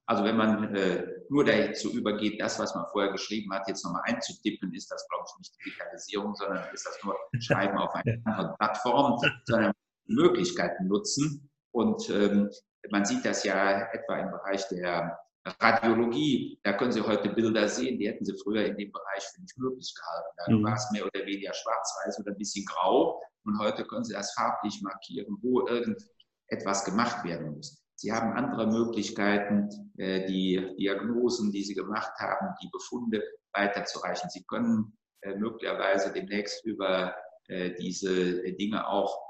Also 0.06 0.24
wenn 0.24 0.38
man 0.38 0.76
äh, 0.76 1.06
nur 1.30 1.46
dazu 1.46 1.92
übergeht, 1.92 2.40
das, 2.42 2.60
was 2.60 2.74
man 2.76 2.86
vorher 2.92 3.12
geschrieben 3.12 3.54
hat, 3.54 3.68
jetzt 3.68 3.84
nochmal 3.84 4.04
einzutippen, 4.06 4.74
ist 4.74 4.92
das, 4.92 5.08
glaube 5.10 5.26
ich, 5.28 5.38
nicht 5.40 5.56
Digitalisierung, 5.66 6.36
sondern 6.36 6.64
ist 6.74 6.86
das 6.86 6.98
nur 7.04 7.16
Schreiben 7.40 7.78
auf 7.78 7.94
einer 7.94 8.18
anderen 8.26 8.56
Plattform, 8.58 9.20
sondern 9.46 9.74
Möglichkeiten 10.06 10.88
nutzen. 10.88 11.50
Und 11.72 12.10
ähm, 12.10 12.50
man 12.90 13.06
sieht 13.06 13.26
das 13.26 13.44
ja 13.44 13.90
etwa 13.92 14.18
im 14.18 14.32
Bereich 14.32 14.68
der 14.70 15.20
Radiologie, 15.60 16.60
da 16.64 16.74
können 16.74 16.92
Sie 16.92 17.02
heute 17.02 17.30
Bilder 17.30 17.68
sehen, 17.70 17.98
die 18.00 18.08
hätten 18.08 18.26
Sie 18.26 18.36
früher 18.44 18.66
in 18.66 18.78
dem 18.78 18.92
Bereich 18.92 19.24
für 19.24 19.42
nicht 19.42 19.58
möglich 19.58 19.94
gehalten. 19.96 20.30
Da 20.38 20.52
mhm. 20.52 20.64
war 20.64 20.74
es 20.74 20.92
mehr 20.92 21.06
oder 21.06 21.26
weniger 21.26 21.54
schwarz-weiß 21.54 22.20
oder 22.20 22.32
ein 22.32 22.38
bisschen 22.38 22.66
grau. 22.66 23.22
Und 23.46 23.60
heute 23.60 23.86
können 23.86 24.04
Sie 24.04 24.14
das 24.14 24.34
farblich 24.34 24.82
markieren, 24.82 25.38
wo 25.42 25.66
irgendetwas 25.68 26.84
gemacht 26.86 27.24
werden 27.24 27.56
muss. 27.56 27.82
Sie 28.00 28.14
haben 28.14 28.34
andere 28.34 28.68
Möglichkeiten, 28.68 29.70
äh, 29.98 30.28
die 30.28 30.76
Diagnosen, 30.78 31.52
die 31.52 31.64
Sie 31.64 31.74
gemacht 31.74 32.12
haben, 32.20 32.54
die 32.62 32.70
Befunde 32.72 33.24
weiterzureichen. 33.54 34.30
Sie 34.30 34.44
können 34.46 34.96
äh, 35.22 35.36
möglicherweise 35.36 36.14
demnächst 36.14 36.64
über 36.64 37.16
äh, 37.48 37.74
diese 37.76 38.44
Dinge 38.54 38.88
auch 38.88 39.26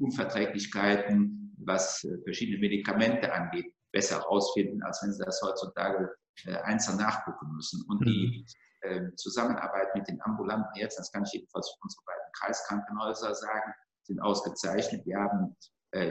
Unverträglichkeiten, 0.00 1.54
was 1.64 2.04
verschiedene 2.24 2.58
Medikamente 2.58 3.32
angeht, 3.32 3.72
besser 3.92 4.16
herausfinden, 4.18 4.82
als 4.82 5.00
wenn 5.02 5.12
sie 5.12 5.24
das 5.24 5.40
heutzutage 5.40 6.10
einzeln 6.64 6.98
nachgucken 6.98 7.52
müssen. 7.54 7.84
Und 7.88 8.00
mhm. 8.00 8.04
die 8.04 8.46
äh, 8.80 9.14
Zusammenarbeit 9.14 9.94
mit 9.94 10.08
den 10.08 10.20
ambulanten 10.22 10.78
Ärzten, 10.78 11.00
das 11.00 11.12
kann 11.12 11.22
ich 11.24 11.32
jedenfalls 11.32 11.70
für 11.70 11.82
unsere 11.82 12.02
beiden 12.04 12.32
Kreiskrankenhäuser 12.32 13.34
sagen, 13.34 13.72
sind 14.02 14.20
ausgezeichnet. 14.20 15.06
Wir 15.06 15.18
haben 15.18 15.56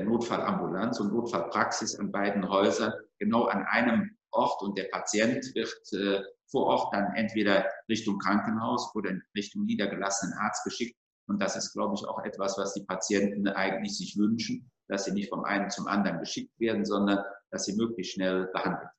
Notfallambulanz 0.04 1.00
und 1.00 1.14
Notfallpraxis 1.14 2.00
an 2.00 2.12
beiden 2.12 2.48
Häusern 2.50 2.94
genau 3.20 3.46
an 3.46 3.64
einem 3.66 4.18
Ort 4.32 4.62
und 4.62 4.78
der 4.78 4.86
Patient 4.92 5.44
wird 5.56 5.74
äh, 5.94 6.22
vor 6.50 6.66
Ort 6.66 6.94
dann 6.94 7.14
entweder 7.16 7.66
Richtung 7.90 8.20
Krankenhaus 8.20 8.94
oder 8.96 9.12
Richtung 9.36 9.66
niedergelassenen 9.66 10.38
Arzt 10.38 10.64
geschickt. 10.64 10.98
Und 11.28 11.42
das 11.42 11.56
ist, 11.56 11.74
glaube 11.74 11.96
ich, 11.96 12.06
auch 12.08 12.24
etwas, 12.24 12.58
was 12.58 12.74
die 12.74 12.84
Patienten 12.84 13.48
eigentlich 13.48 13.98
sich 13.98 14.18
wünschen, 14.18 14.70
dass 14.88 15.06
sie 15.06 15.14
nicht 15.14 15.30
vom 15.30 15.44
einen 15.44 15.70
zum 15.70 15.88
anderen 15.88 16.20
geschickt 16.20 16.60
werden, 16.60 16.86
sondern 16.86 17.24
dass 17.50 17.66
sie 17.66 17.76
möglichst 17.76 18.14
schnell 18.14 18.48
behandelt 18.54 18.90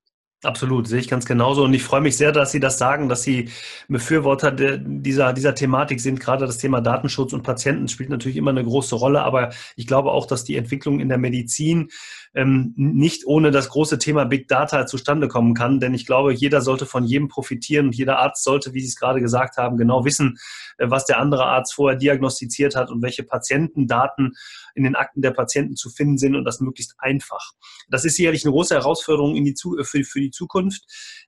Absolut, 0.45 0.87
sehe 0.87 1.01
ich 1.01 1.09
ganz 1.09 1.25
genauso. 1.25 1.65
Und 1.65 1.73
ich 1.73 1.83
freue 1.83 2.03
mich 2.03 2.17
sehr, 2.17 2.31
dass 2.31 2.53
Sie 2.53 2.61
das 2.61 2.77
sagen, 2.77 3.09
dass 3.09 3.23
Sie 3.23 3.49
Befürworter 3.89 4.53
dieser, 4.53 5.33
dieser 5.33 5.55
Thematik 5.55 5.99
sind. 5.99 6.21
Gerade 6.21 6.47
das 6.47 6.59
Thema 6.59 6.83
Datenschutz 6.83 7.33
und 7.33 7.43
Patienten 7.43 7.89
spielt 7.89 8.11
natürlich 8.11 8.37
immer 8.37 8.51
eine 8.51 8.63
große 8.63 8.95
Rolle. 8.97 9.23
Aber 9.23 9.51
ich 9.77 9.87
glaube 9.87 10.13
auch, 10.13 10.27
dass 10.27 10.45
die 10.45 10.57
Entwicklung 10.57 11.01
in 11.01 11.09
der 11.09 11.17
Medizin 11.19 11.89
ähm, 12.37 12.75
nicht 12.77 13.27
ohne 13.27 13.51
das 13.51 13.71
große 13.71 13.99
Thema 13.99 14.27
Big 14.27 14.47
Data 14.47 14.87
zustande 14.87 15.27
kommen 15.27 15.55
kann. 15.55 15.81
Denn 15.81 15.95
ich 15.95 16.05
glaube, 16.05 16.35
jeder 16.35 16.61
sollte 16.61 16.85
von 16.85 17.05
jedem 17.05 17.29
profitieren 17.29 17.87
und 17.87 17.97
jeder 17.97 18.19
Arzt 18.19 18.45
sollte, 18.45 18.75
wie 18.75 18.81
Sie 18.81 18.89
es 18.89 18.97
gerade 18.97 19.21
gesagt 19.21 19.57
haben, 19.57 19.79
genau 19.79 20.05
wissen, 20.05 20.39
äh, 20.77 20.89
was 20.91 21.07
der 21.07 21.19
andere 21.19 21.47
Arzt 21.47 21.75
vorher 21.75 21.99
diagnostiziert 21.99 22.77
hat 22.77 22.91
und 22.91 23.03
welche 23.03 23.23
Patientendaten 23.23 24.35
in 24.75 24.85
den 24.85 24.97
Akten 24.97 25.23
der 25.23 25.31
Patienten 25.31 25.77
zu 25.77 25.89
finden 25.89 26.19
sind 26.19 26.37
und 26.37 26.45
das 26.45 26.61
möglichst 26.61 26.95
einfach. 26.99 27.53
Das 27.89 28.05
ist 28.05 28.17
sicherlich 28.17 28.45
eine 28.45 28.53
große 28.53 28.75
Herausforderung 28.75 29.35
die, 29.35 29.55
für, 29.57 30.05
für 30.05 30.21
die 30.21 30.31
Zukunft. 30.31 30.85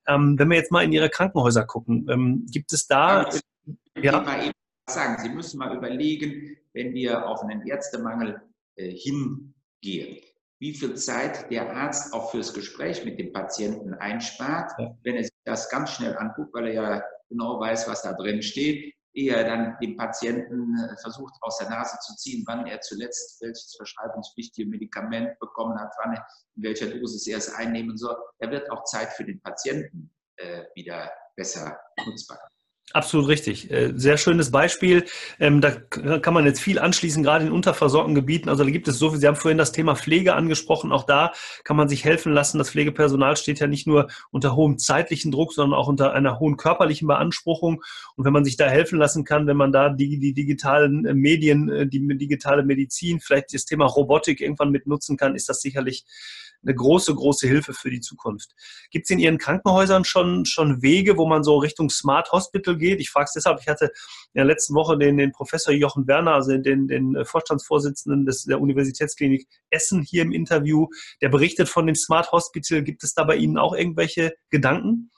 Ähm, 0.07 0.39
wenn 0.39 0.51
wir 0.51 0.59
jetzt 0.59 0.71
mal 0.71 0.85
in 0.85 0.93
Ihre 0.93 1.09
Krankenhäuser 1.09 1.65
gucken, 1.65 2.07
ähm, 2.11 2.47
gibt 2.51 2.75
es 2.75 2.87
da... 2.87 3.31
Ja, 3.97 4.21
mal 4.21 4.43
eben 4.43 4.53
sagen, 4.91 5.23
Sie 5.23 5.31
müssen 5.31 5.59
mal 5.59 5.75
überlegen, 5.75 6.57
wenn 6.75 6.93
wir 6.93 7.27
auf 7.27 7.43
einen 7.43 7.67
Ärztemangel 7.67 8.43
äh, 8.77 8.91
hingehen, 8.91 10.19
wie 10.61 10.75
viel 10.75 10.95
Zeit 10.97 11.51
der 11.51 11.75
Arzt 11.75 12.13
auch 12.13 12.31
fürs 12.31 12.53
Gespräch 12.53 13.05
mit 13.05 13.19
dem 13.19 13.33
Patienten 13.33 13.95
einspart, 13.95 14.73
ja. 14.79 14.97
wenn 15.05 15.17
er 15.17 15.25
sich 15.25 15.33
das 15.45 15.69
ganz 15.71 15.93
schnell 15.93 16.17
anguckt, 16.17 16.53
weil 16.53 16.69
er 16.69 16.73
ja 16.73 17.03
genau 17.29 17.61
weiß, 17.61 17.89
was 17.89 18.03
da 18.03 18.13
drin 18.13 18.43
steht, 18.43 18.95
eher 19.15 19.45
dann 19.45 19.77
dem 19.81 19.97
Patienten 19.97 20.77
äh, 20.79 20.97
versucht 21.01 21.35
aus 21.41 21.59
der 21.59 21.71
Nase 21.71 21.99
zu 22.01 22.15
ziehen, 22.17 22.45
wann 22.47 22.67
er 22.67 22.81
zuletzt 22.81 23.41
welches 23.41 23.75
verschreibungspflichtige 23.77 24.69
Medikament 24.69 25.39
bekommen 25.39 25.79
hat, 25.79 25.93
wann 26.03 26.15
er, 26.15 26.27
in 26.57 26.63
welcher 26.63 26.87
Dosis 26.87 27.27
er 27.27 27.39
es 27.39 27.53
einnehmen 27.55 27.97
soll. 27.97 28.17
Er 28.39 28.51
wird 28.51 28.71
auch 28.71 28.85
Zeit 28.85 29.13
für 29.13 29.25
den 29.25 29.41
Patienten 29.41 30.11
äh, 30.37 30.65
wieder 30.75 31.11
besser 31.37 31.79
nutzbar. 32.07 32.39
Absolut 32.95 33.29
richtig. 33.29 33.71
Äh, 33.71 33.93
sehr 33.95 34.17
schönes 34.17 34.51
Beispiel. 34.51 35.05
Ähm, 35.39 35.61
da 35.61 35.71
kann 35.71 36.33
man 36.33 36.47
jetzt 36.47 36.61
viel 36.61 36.79
anschließen, 36.79 37.23
gerade 37.23 37.45
in 37.45 37.53
unterversorgten 37.53 38.15
Gebieten. 38.15 38.49
Also 38.49 38.65
da 38.65 38.71
gibt 38.71 38.89
es 38.89 38.99
so 38.99 39.11
viel. 39.11 39.21
Sie 39.21 39.27
haben 39.27 39.37
vorhin 39.37 39.59
das 39.59 39.73
Thema 39.73 39.95
Pflege 39.95 40.35
angesprochen. 40.35 40.91
Auch 40.91 41.05
da 41.05 41.33
kann 41.65 41.77
man 41.77 41.89
sich 41.89 42.05
helfen 42.05 42.33
lassen. 42.33 42.57
Das 42.57 42.71
Pflegepersonal 42.71 43.37
steht 43.37 43.61
ja 43.61 43.67
nicht 43.67 43.87
nur 43.87 44.09
unter 44.31 44.57
hohem 44.57 44.79
zeitlichen 44.79 45.31
Druck, 45.31 45.53
sondern 45.53 45.79
auch 45.79 45.89
unter 45.89 46.15
einer 46.15 46.39
hohen 46.39 46.57
körperlichen 46.57 47.07
Beanspruchung. 47.07 47.83
Und 48.17 48.25
wenn 48.25 48.33
man 48.33 48.45
sich 48.45 48.57
da 48.57 48.67
helfen 48.67 48.99
lassen 48.99 49.25
kann, 49.25 49.47
wenn 49.47 49.59
man 49.59 49.71
da 49.71 49.91
die, 49.91 50.19
die 50.19 50.33
digitalen 50.33 51.05
äh, 51.05 51.13
Medien, 51.13 51.69
äh, 51.69 51.87
die 51.87 52.07
digitale 52.17 52.63
Medizin, 52.63 53.21
vielleicht 53.21 53.53
das 53.53 53.67
Thema 53.67 53.85
Robotik 53.85 54.41
irgendwann 54.41 54.71
mit 54.71 54.87
nutzen 54.87 55.19
kann, 55.19 55.35
ist 55.35 55.51
das 55.51 55.61
sicherlich 55.61 56.07
eine 56.63 56.75
große, 56.75 57.15
große 57.15 57.47
Hilfe 57.47 57.73
für 57.73 57.91
die 57.91 58.01
Zukunft. 58.01 58.51
Gibt 58.91 59.05
es 59.05 59.11
in 59.11 59.19
Ihren 59.19 59.39
Krankenhäusern 59.39 60.05
schon, 60.05 60.45
schon 60.45 60.83
Wege, 60.83 61.17
wo 61.17 61.27
man 61.27 61.45
so 61.45 61.59
Richtung 61.59 61.91
Smart 61.91 62.31
Hospital 62.33 62.77
geht? 62.77 63.01
Ich 63.01 63.11
frage 63.11 63.25
es 63.27 63.33
deshalb, 63.33 63.61
ich 63.61 63.69
hatte 63.69 63.87
in 63.87 64.39
der 64.39 64.45
letzten 64.45 64.75
Woche 64.75 64.99
den, 64.99 65.17
den 65.17 65.33
Professor 65.33 65.73
Jochen 65.73 66.07
Werner, 66.07 66.35
also 66.35 66.57
den, 66.57 66.89
den 66.89 67.25
Vorstandsvorsitzenden 67.25 68.27
des, 68.27 68.45
der 68.45 68.61
Universitätsklinik 68.61 69.47
Essen 69.71 70.03
hier 70.03 70.23
im 70.23 70.33
Interview, 70.33 70.89
der 71.23 71.29
berichtet 71.29 71.69
von 71.69 71.87
dem 71.87 71.95
Smart 71.95 72.33
Hospital. 72.33 72.83
Gibt 72.83 73.05
es 73.05 73.15
da 73.15 73.25
bei 73.25 73.37
Ihnen 73.37 73.59
auch 73.59 73.75
irgendwelche 73.75 74.35
Gedanken? 74.51 75.11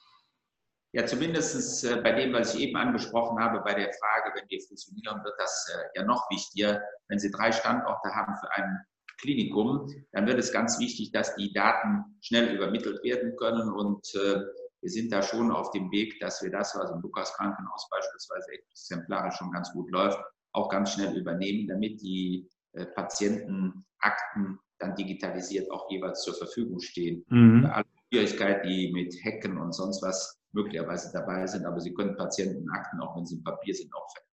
Ja, 0.92 1.06
zumindest 1.06 1.84
äh, 1.84 2.00
bei 2.02 2.12
dem, 2.12 2.32
was 2.32 2.54
ich 2.54 2.62
eben 2.62 2.76
angesprochen 2.76 3.38
habe, 3.38 3.60
bei 3.60 3.74
der 3.74 3.92
Frage, 3.92 4.34
wenn 4.34 4.48
wir 4.48 4.60
fusionieren, 4.60 5.22
wird 5.22 5.34
das 5.38 5.72
äh, 5.72 5.98
ja 6.00 6.04
noch 6.04 6.28
wichtiger. 6.30 6.82
Wenn 7.06 7.20
Sie 7.20 7.30
drei 7.30 7.52
Standorte 7.52 8.08
haben 8.12 8.34
für 8.40 8.50
einen 8.56 8.80
Klinikum, 9.20 9.88
dann 10.12 10.26
wird 10.26 10.38
es 10.38 10.52
ganz 10.52 10.78
wichtig, 10.78 11.12
dass 11.12 11.34
die 11.36 11.52
Daten 11.52 12.16
schnell 12.20 12.54
übermittelt 12.54 13.02
werden 13.04 13.36
können. 13.36 13.70
Und 13.70 14.06
äh, 14.14 14.40
wir 14.80 14.90
sind 14.90 15.12
da 15.12 15.22
schon 15.22 15.50
auf 15.50 15.70
dem 15.70 15.90
Weg, 15.90 16.18
dass 16.20 16.42
wir 16.42 16.50
das, 16.50 16.74
was 16.76 16.90
im 16.90 17.00
Lukas 17.00 17.34
Krankenhaus 17.34 17.88
beispielsweise 17.90 18.52
exemplarisch 18.70 19.36
schon 19.36 19.52
ganz 19.52 19.72
gut 19.72 19.90
läuft, 19.90 20.18
auch 20.52 20.68
ganz 20.68 20.92
schnell 20.92 21.16
übernehmen, 21.16 21.68
damit 21.68 22.00
die 22.00 22.48
äh, 22.72 22.86
Patientenakten 22.86 24.58
dann 24.78 24.96
digitalisiert 24.96 25.70
auch 25.70 25.90
jeweils 25.90 26.22
zur 26.22 26.34
Verfügung 26.34 26.80
stehen. 26.80 27.24
Mhm. 27.28 27.66
Alle 27.66 27.84
Schwierigkeiten, 28.08 28.68
die 28.68 28.90
mit 28.92 29.14
Hacken 29.24 29.58
und 29.58 29.72
sonst 29.72 30.02
was 30.02 30.40
möglicherweise 30.52 31.12
dabei 31.12 31.46
sind, 31.46 31.66
aber 31.66 31.80
Sie 31.80 31.92
können 31.92 32.16
Patientenakten, 32.16 33.00
auch 33.00 33.16
wenn 33.16 33.26
sie 33.26 33.36
im 33.36 33.44
Papier 33.44 33.74
sind, 33.74 33.94
auch 33.94 34.06
verändern. 34.10 34.29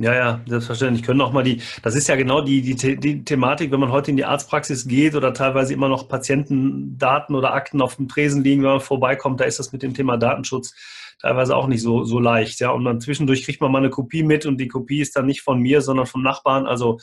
Ja, 0.00 0.14
ja, 0.14 0.40
selbstverständlich. 0.46 1.04
Können 1.04 1.20
auch 1.20 1.32
mal 1.32 1.42
die, 1.42 1.60
das 1.82 1.96
ist 1.96 2.06
ja 2.06 2.14
genau 2.14 2.40
die, 2.40 2.62
die, 2.62 2.96
die 3.00 3.24
Thematik, 3.24 3.72
wenn 3.72 3.80
man 3.80 3.90
heute 3.90 4.12
in 4.12 4.16
die 4.16 4.24
Arztpraxis 4.24 4.86
geht 4.86 5.16
oder 5.16 5.34
teilweise 5.34 5.74
immer 5.74 5.88
noch 5.88 6.08
Patientendaten 6.08 7.34
oder 7.34 7.52
Akten 7.52 7.82
auf 7.82 7.96
dem 7.96 8.06
Tresen 8.06 8.44
liegen, 8.44 8.62
wenn 8.62 8.70
man 8.70 8.80
vorbeikommt, 8.80 9.40
da 9.40 9.44
ist 9.44 9.58
das 9.58 9.72
mit 9.72 9.82
dem 9.82 9.94
Thema 9.94 10.16
Datenschutz 10.16 10.72
teilweise 11.20 11.56
auch 11.56 11.66
nicht 11.66 11.82
so, 11.82 12.04
so 12.04 12.20
leicht. 12.20 12.60
Ja, 12.60 12.70
und 12.70 12.84
dann 12.84 13.00
zwischendurch 13.00 13.44
kriegt 13.44 13.60
man 13.60 13.72
mal 13.72 13.78
eine 13.78 13.90
Kopie 13.90 14.22
mit 14.22 14.46
und 14.46 14.58
die 14.58 14.68
Kopie 14.68 15.00
ist 15.00 15.16
dann 15.16 15.26
nicht 15.26 15.42
von 15.42 15.58
mir, 15.58 15.82
sondern 15.82 16.06
vom 16.06 16.22
Nachbarn. 16.22 16.66
Also 16.66 17.00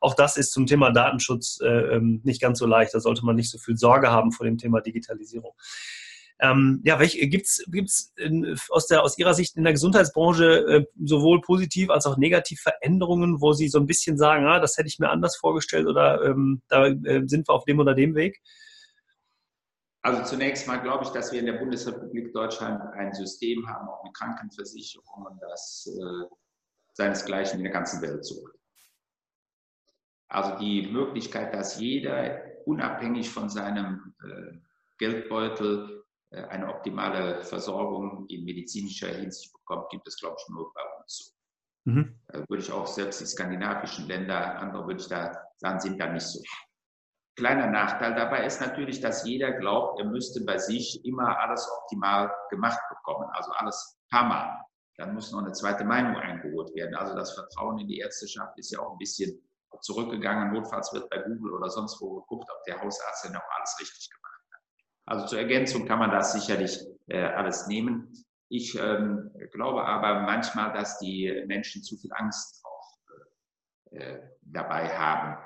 auch 0.00 0.14
das 0.14 0.36
ist 0.36 0.50
zum 0.50 0.66
Thema 0.66 0.90
Datenschutz 0.90 1.60
äh, 1.62 1.68
ähm, 1.68 2.22
nicht 2.24 2.42
ganz 2.42 2.58
so 2.58 2.66
leicht. 2.66 2.92
Da 2.92 2.98
sollte 2.98 3.24
man 3.24 3.36
nicht 3.36 3.50
so 3.50 3.58
viel 3.58 3.76
Sorge 3.76 4.10
haben 4.10 4.32
vor 4.32 4.46
dem 4.46 4.58
Thema 4.58 4.80
Digitalisierung. 4.80 5.52
Ähm, 6.42 6.80
ja, 6.82 6.96
gibt 6.96 7.46
es 7.46 8.12
aus, 8.68 8.90
aus 8.90 9.16
Ihrer 9.16 9.32
Sicht 9.32 9.56
in 9.56 9.62
der 9.62 9.74
Gesundheitsbranche 9.74 10.44
äh, 10.44 10.84
sowohl 11.04 11.40
positiv 11.40 11.88
als 11.88 12.04
auch 12.04 12.16
negativ 12.16 12.60
Veränderungen, 12.60 13.40
wo 13.40 13.52
Sie 13.52 13.68
so 13.68 13.78
ein 13.78 13.86
bisschen 13.86 14.18
sagen, 14.18 14.44
ah, 14.46 14.58
das 14.58 14.76
hätte 14.76 14.88
ich 14.88 14.98
mir 14.98 15.10
anders 15.10 15.36
vorgestellt 15.36 15.86
oder 15.86 16.20
ähm, 16.24 16.60
da 16.66 16.88
äh, 16.88 17.22
sind 17.26 17.48
wir 17.48 17.54
auf 17.54 17.64
dem 17.64 17.78
oder 17.78 17.94
dem 17.94 18.16
Weg? 18.16 18.42
Also 20.02 20.24
zunächst 20.24 20.66
mal 20.66 20.78
glaube 20.78 21.04
ich, 21.04 21.10
dass 21.10 21.30
wir 21.30 21.38
in 21.38 21.46
der 21.46 21.52
Bundesrepublik 21.52 22.32
Deutschland 22.32 22.82
ein 22.94 23.14
System 23.14 23.68
haben, 23.68 23.88
auch 23.88 24.02
eine 24.02 24.12
Krankenversicherung, 24.12 25.38
das 25.40 25.88
äh, 25.96 26.34
seinesgleichen 26.94 27.58
in 27.58 27.64
der 27.64 27.72
ganzen 27.72 28.02
Welt 28.02 28.24
sucht. 28.24 28.52
Also 30.28 30.58
die 30.58 30.90
Möglichkeit, 30.90 31.54
dass 31.54 31.78
jeder 31.78 32.42
unabhängig 32.66 33.30
von 33.30 33.48
seinem 33.48 34.12
äh, 34.24 34.58
Geldbeutel 34.98 36.02
eine 36.32 36.68
optimale 36.68 37.42
Versorgung 37.42 38.26
in 38.28 38.44
medizinischer 38.44 39.08
Hinsicht 39.08 39.52
bekommt, 39.52 39.90
gibt 39.90 40.06
es, 40.08 40.16
glaube 40.18 40.36
ich, 40.38 40.48
nur 40.48 40.72
bei 40.72 40.82
uns 41.00 41.18
so. 41.18 41.32
Mhm. 41.84 42.20
Würde 42.48 42.62
ich 42.62 42.72
auch 42.72 42.86
selbst 42.86 43.20
die 43.20 43.26
skandinavischen 43.26 44.06
Länder, 44.06 44.58
andere 44.58 44.86
würde 44.86 45.00
ich 45.00 45.08
da 45.08 45.32
sagen, 45.56 45.80
sind 45.80 46.00
da 46.00 46.06
nicht 46.12 46.26
so. 46.26 46.40
Kleiner 47.36 47.66
Nachteil 47.66 48.14
dabei 48.14 48.44
ist 48.44 48.60
natürlich, 48.60 49.00
dass 49.00 49.24
jeder 49.24 49.52
glaubt, 49.52 49.98
er 49.98 50.06
müsste 50.06 50.44
bei 50.44 50.58
sich 50.58 51.04
immer 51.04 51.38
alles 51.38 51.68
optimal 51.80 52.30
gemacht 52.50 52.80
bekommen, 52.90 53.28
also 53.32 53.50
alles 53.52 53.98
hammer. 54.12 54.62
Dann 54.98 55.14
muss 55.14 55.32
noch 55.32 55.40
eine 55.40 55.52
zweite 55.52 55.84
Meinung 55.84 56.16
eingeholt 56.16 56.74
werden. 56.74 56.94
Also 56.94 57.14
das 57.14 57.32
Vertrauen 57.32 57.78
in 57.78 57.88
die 57.88 57.98
Ärzteschaft 57.98 58.58
ist 58.58 58.70
ja 58.70 58.80
auch 58.80 58.92
ein 58.92 58.98
bisschen 58.98 59.40
zurückgegangen. 59.80 60.52
Notfalls 60.52 60.92
wird 60.92 61.08
bei 61.08 61.18
Google 61.22 61.54
oder 61.54 61.70
sonst 61.70 62.00
wo 62.00 62.20
geguckt, 62.20 62.48
ob 62.50 62.62
der 62.64 62.80
Hausarzt 62.80 63.24
denn 63.24 63.34
auch 63.34 63.50
alles 63.58 63.76
richtig 63.80 64.10
gemacht 64.10 64.24
hat. 64.24 64.31
Also 65.12 65.26
zur 65.26 65.40
Ergänzung 65.40 65.84
kann 65.84 65.98
man 65.98 66.10
das 66.10 66.32
sicherlich 66.32 66.80
äh, 67.08 67.20
alles 67.22 67.66
nehmen. 67.66 68.24
Ich 68.48 68.78
ähm, 68.80 69.30
glaube 69.52 69.84
aber 69.84 70.22
manchmal, 70.22 70.72
dass 70.72 70.98
die 71.00 71.44
Menschen 71.46 71.82
zu 71.82 71.98
viel 71.98 72.10
Angst 72.14 72.64
auch 72.64 72.98
äh, 73.90 74.20
dabei 74.40 74.88
haben. 74.88 75.36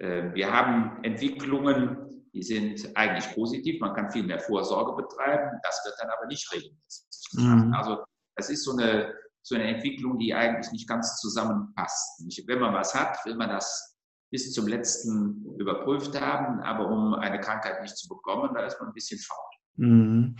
Äh, 0.00 0.34
wir 0.34 0.52
haben 0.52 1.04
Entwicklungen, 1.04 2.26
die 2.32 2.42
sind 2.42 2.90
eigentlich 2.96 3.32
positiv. 3.36 3.80
Man 3.80 3.94
kann 3.94 4.10
viel 4.10 4.24
mehr 4.24 4.40
Vorsorge 4.40 5.00
betreiben. 5.00 5.60
Das 5.62 5.80
wird 5.84 5.94
dann 6.00 6.10
aber 6.10 6.26
nicht 6.26 6.52
regelmäßig. 6.52 7.06
Mhm. 7.34 7.72
Also 7.72 8.02
das 8.34 8.50
ist 8.50 8.64
so 8.64 8.72
eine, 8.72 9.14
so 9.42 9.54
eine 9.54 9.76
Entwicklung, 9.76 10.18
die 10.18 10.34
eigentlich 10.34 10.72
nicht 10.72 10.88
ganz 10.88 11.20
zusammenpasst. 11.20 12.20
Wenn 12.48 12.58
man 12.58 12.74
was 12.74 12.92
hat, 12.96 13.24
will 13.24 13.36
man 13.36 13.50
das 13.50 13.93
bis 14.34 14.52
zum 14.52 14.66
letzten 14.66 15.44
überprüft 15.60 16.20
haben, 16.20 16.60
aber 16.62 16.88
um 16.88 17.14
eine 17.14 17.38
Krankheit 17.38 17.80
nicht 17.82 17.96
zu 17.96 18.08
bekommen, 18.08 18.52
da 18.52 18.66
ist 18.66 18.80
man 18.80 18.88
ein 18.88 18.92
bisschen 18.92 19.20
faul. 19.20 19.36
Mhm. 19.76 20.34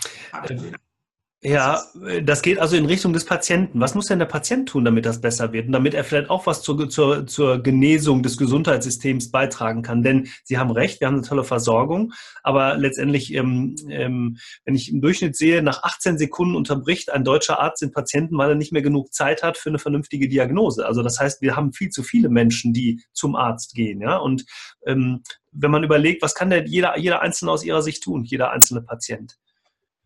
Ja, 1.47 1.83
das 2.23 2.41
geht 2.41 2.59
also 2.59 2.75
in 2.75 2.87
Richtung 2.87 3.13
des 3.13 3.27
Patienten. 3.27 3.79
Was 3.79 3.95
muss 3.95 4.07
denn 4.07 4.19
der 4.19 4.25
Patient 4.25 4.67
tun, 4.67 4.83
damit 4.83 5.05
das 5.05 5.21
besser 5.21 5.53
wird 5.53 5.67
und 5.67 5.73
damit 5.73 5.93
er 5.93 6.03
vielleicht 6.03 6.31
auch 6.31 6.47
was 6.47 6.63
zur, 6.63 6.89
zur, 6.89 7.27
zur 7.27 7.63
Genesung 7.63 8.23
des 8.23 8.39
Gesundheitssystems 8.39 9.31
beitragen 9.31 9.83
kann? 9.83 10.03
Denn 10.03 10.29
Sie 10.45 10.57
haben 10.57 10.71
recht, 10.71 11.01
wir 11.01 11.07
haben 11.07 11.17
eine 11.17 11.23
tolle 11.23 11.45
Versorgung, 11.45 12.15
aber 12.43 12.79
letztendlich, 12.79 13.35
ähm, 13.35 13.77
ähm, 13.91 14.39
wenn 14.65 14.75
ich 14.75 14.91
im 14.91 15.03
Durchschnitt 15.03 15.37
sehe, 15.37 15.61
nach 15.61 15.83
18 15.83 16.17
Sekunden 16.17 16.57
unterbricht 16.57 17.13
ein 17.13 17.25
deutscher 17.25 17.61
Arzt 17.61 17.83
den 17.83 17.93
Patienten, 17.93 18.39
weil 18.39 18.49
er 18.49 18.55
nicht 18.55 18.73
mehr 18.73 18.81
genug 18.81 19.13
Zeit 19.13 19.43
hat 19.43 19.59
für 19.59 19.69
eine 19.69 19.79
vernünftige 19.79 20.29
Diagnose. 20.29 20.87
Also 20.87 21.03
das 21.03 21.21
heißt, 21.21 21.43
wir 21.43 21.57
haben 21.57 21.75
viel 21.75 21.91
zu 21.91 22.03
viele 22.03 22.31
Menschen, 22.31 22.73
die 22.73 23.03
zum 23.13 23.37
Arzt 23.37 23.75
gehen. 23.75 24.01
Ja? 24.01 24.17
Und 24.17 24.47
ähm, 24.87 25.23
wenn 25.53 25.71
man 25.71 25.85
überlegt, 25.85 26.23
was 26.23 26.35
kann 26.35 26.49
denn 26.49 26.65
jeder, 26.67 26.97
jeder 26.97 27.21
Einzelne 27.21 27.51
aus 27.51 27.65
Ihrer 27.65 27.83
Sicht 27.83 28.03
tun, 28.03 28.25
jeder 28.25 28.51
einzelne 28.51 28.81
Patient? 28.81 29.37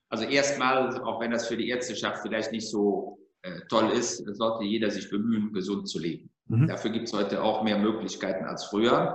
Also 0.09 0.25
erstmal, 0.25 1.01
auch 1.03 1.21
wenn 1.21 1.31
das 1.31 1.47
für 1.47 1.57
die 1.57 1.69
Ärzteschaft 1.69 2.23
vielleicht 2.23 2.53
nicht 2.53 2.69
so 2.71 3.19
äh, 3.43 3.61
toll 3.69 3.91
ist, 3.91 4.25
sollte 4.37 4.65
jeder 4.65 4.91
sich 4.91 5.11
bemühen, 5.11 5.53
gesund 5.53 5.89
zu 5.89 5.99
leben. 5.99 6.31
Mhm. 6.47 6.67
Dafür 6.67 6.91
gibt 6.91 7.09
es 7.09 7.15
heute 7.15 7.43
auch 7.43 7.63
mehr 7.63 7.79
Möglichkeiten 7.79 8.45
als 8.45 8.65
früher. 8.65 9.15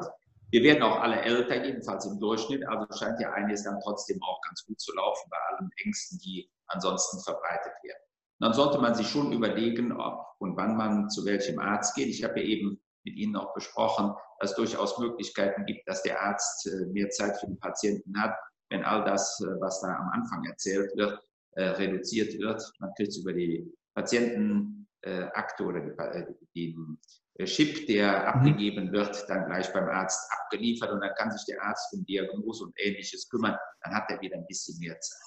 Wir 0.51 0.61
werden 0.61 0.83
auch 0.83 0.99
alle 0.99 1.19
älter, 1.21 1.65
jedenfalls 1.65 2.05
im 2.05 2.19
Durchschnitt. 2.19 2.67
Also 2.67 2.85
scheint 2.95 3.19
ja 3.19 3.33
einiges 3.33 3.63
dann 3.63 3.79
trotzdem 3.83 4.21
auch 4.21 4.39
ganz 4.47 4.63
gut 4.65 4.79
zu 4.79 4.93
laufen 4.93 5.27
bei 5.31 5.37
allen 5.49 5.71
Ängsten, 5.83 6.19
die 6.19 6.47
ansonsten 6.67 7.19
verbreitet 7.19 7.73
werden. 7.83 7.99
dann 8.39 8.53
sollte 8.53 8.77
man 8.79 8.93
sich 8.93 9.07
schon 9.07 9.31
überlegen, 9.31 9.91
ob 9.93 10.25
und 10.39 10.57
wann 10.57 10.75
man 10.75 11.09
zu 11.09 11.25
welchem 11.25 11.59
Arzt 11.59 11.95
geht. 11.95 12.07
Ich 12.07 12.23
habe 12.23 12.39
ja 12.39 12.45
eben 12.45 12.81
mit 13.03 13.15
Ihnen 13.15 13.35
auch 13.35 13.53
besprochen, 13.53 14.13
dass 14.39 14.51
es 14.51 14.55
durchaus 14.57 14.99
Möglichkeiten 14.99 15.65
gibt, 15.65 15.87
dass 15.87 16.03
der 16.03 16.21
Arzt 16.21 16.67
äh, 16.67 16.85
mehr 16.87 17.09
Zeit 17.09 17.37
für 17.39 17.47
den 17.47 17.59
Patienten 17.59 18.19
hat 18.21 18.35
wenn 18.73 18.83
all 18.83 19.05
das, 19.05 19.39
äh, 19.39 19.61
was 19.61 19.79
da 19.81 19.95
am 19.95 20.09
Anfang 20.09 20.43
erzählt 20.45 20.91
wird, 20.95 21.19
äh, 21.51 21.63
reduziert 21.63 22.37
wird. 22.39 22.61
Man 22.79 22.91
kriegt 22.95 23.09
es 23.09 23.17
über 23.19 23.31
die 23.31 23.71
Patientenakte 23.93 25.63
oder 25.63 25.81
den 26.55 26.97
Chip, 27.45 27.87
der 27.87 28.11
mhm. 28.11 28.25
abgegeben 28.25 28.91
wird, 28.91 29.29
dann 29.29 29.45
gleich 29.45 29.71
beim 29.71 29.87
Arzt 29.87 30.27
abgeliefert 30.39 30.91
und 30.91 31.01
dann 31.01 31.13
kann 31.15 31.31
sich 31.31 31.45
der 31.45 31.63
Arzt 31.63 31.93
um 31.93 32.03
Diagnose 32.05 32.65
und 32.65 32.73
ähnliches 32.79 33.29
kümmern. 33.29 33.55
Dann 33.83 33.93
hat 33.93 34.09
er 34.09 34.19
wieder 34.21 34.37
ein 34.37 34.47
bisschen 34.47 34.79
mehr 34.79 34.99
Zeit. 34.99 35.21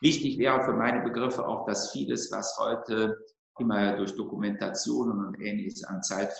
Wichtig 0.00 0.36
wäre 0.38 0.64
für 0.64 0.72
meine 0.72 1.02
Begriffe 1.02 1.46
auch, 1.46 1.64
dass 1.66 1.92
vieles, 1.92 2.32
was 2.32 2.56
heute 2.58 3.16
immer 3.60 3.96
durch 3.96 4.16
Dokumentationen 4.16 5.26
und 5.26 5.40
ähnliches 5.40 5.84
an 5.84 6.02
Zeit 6.02 6.32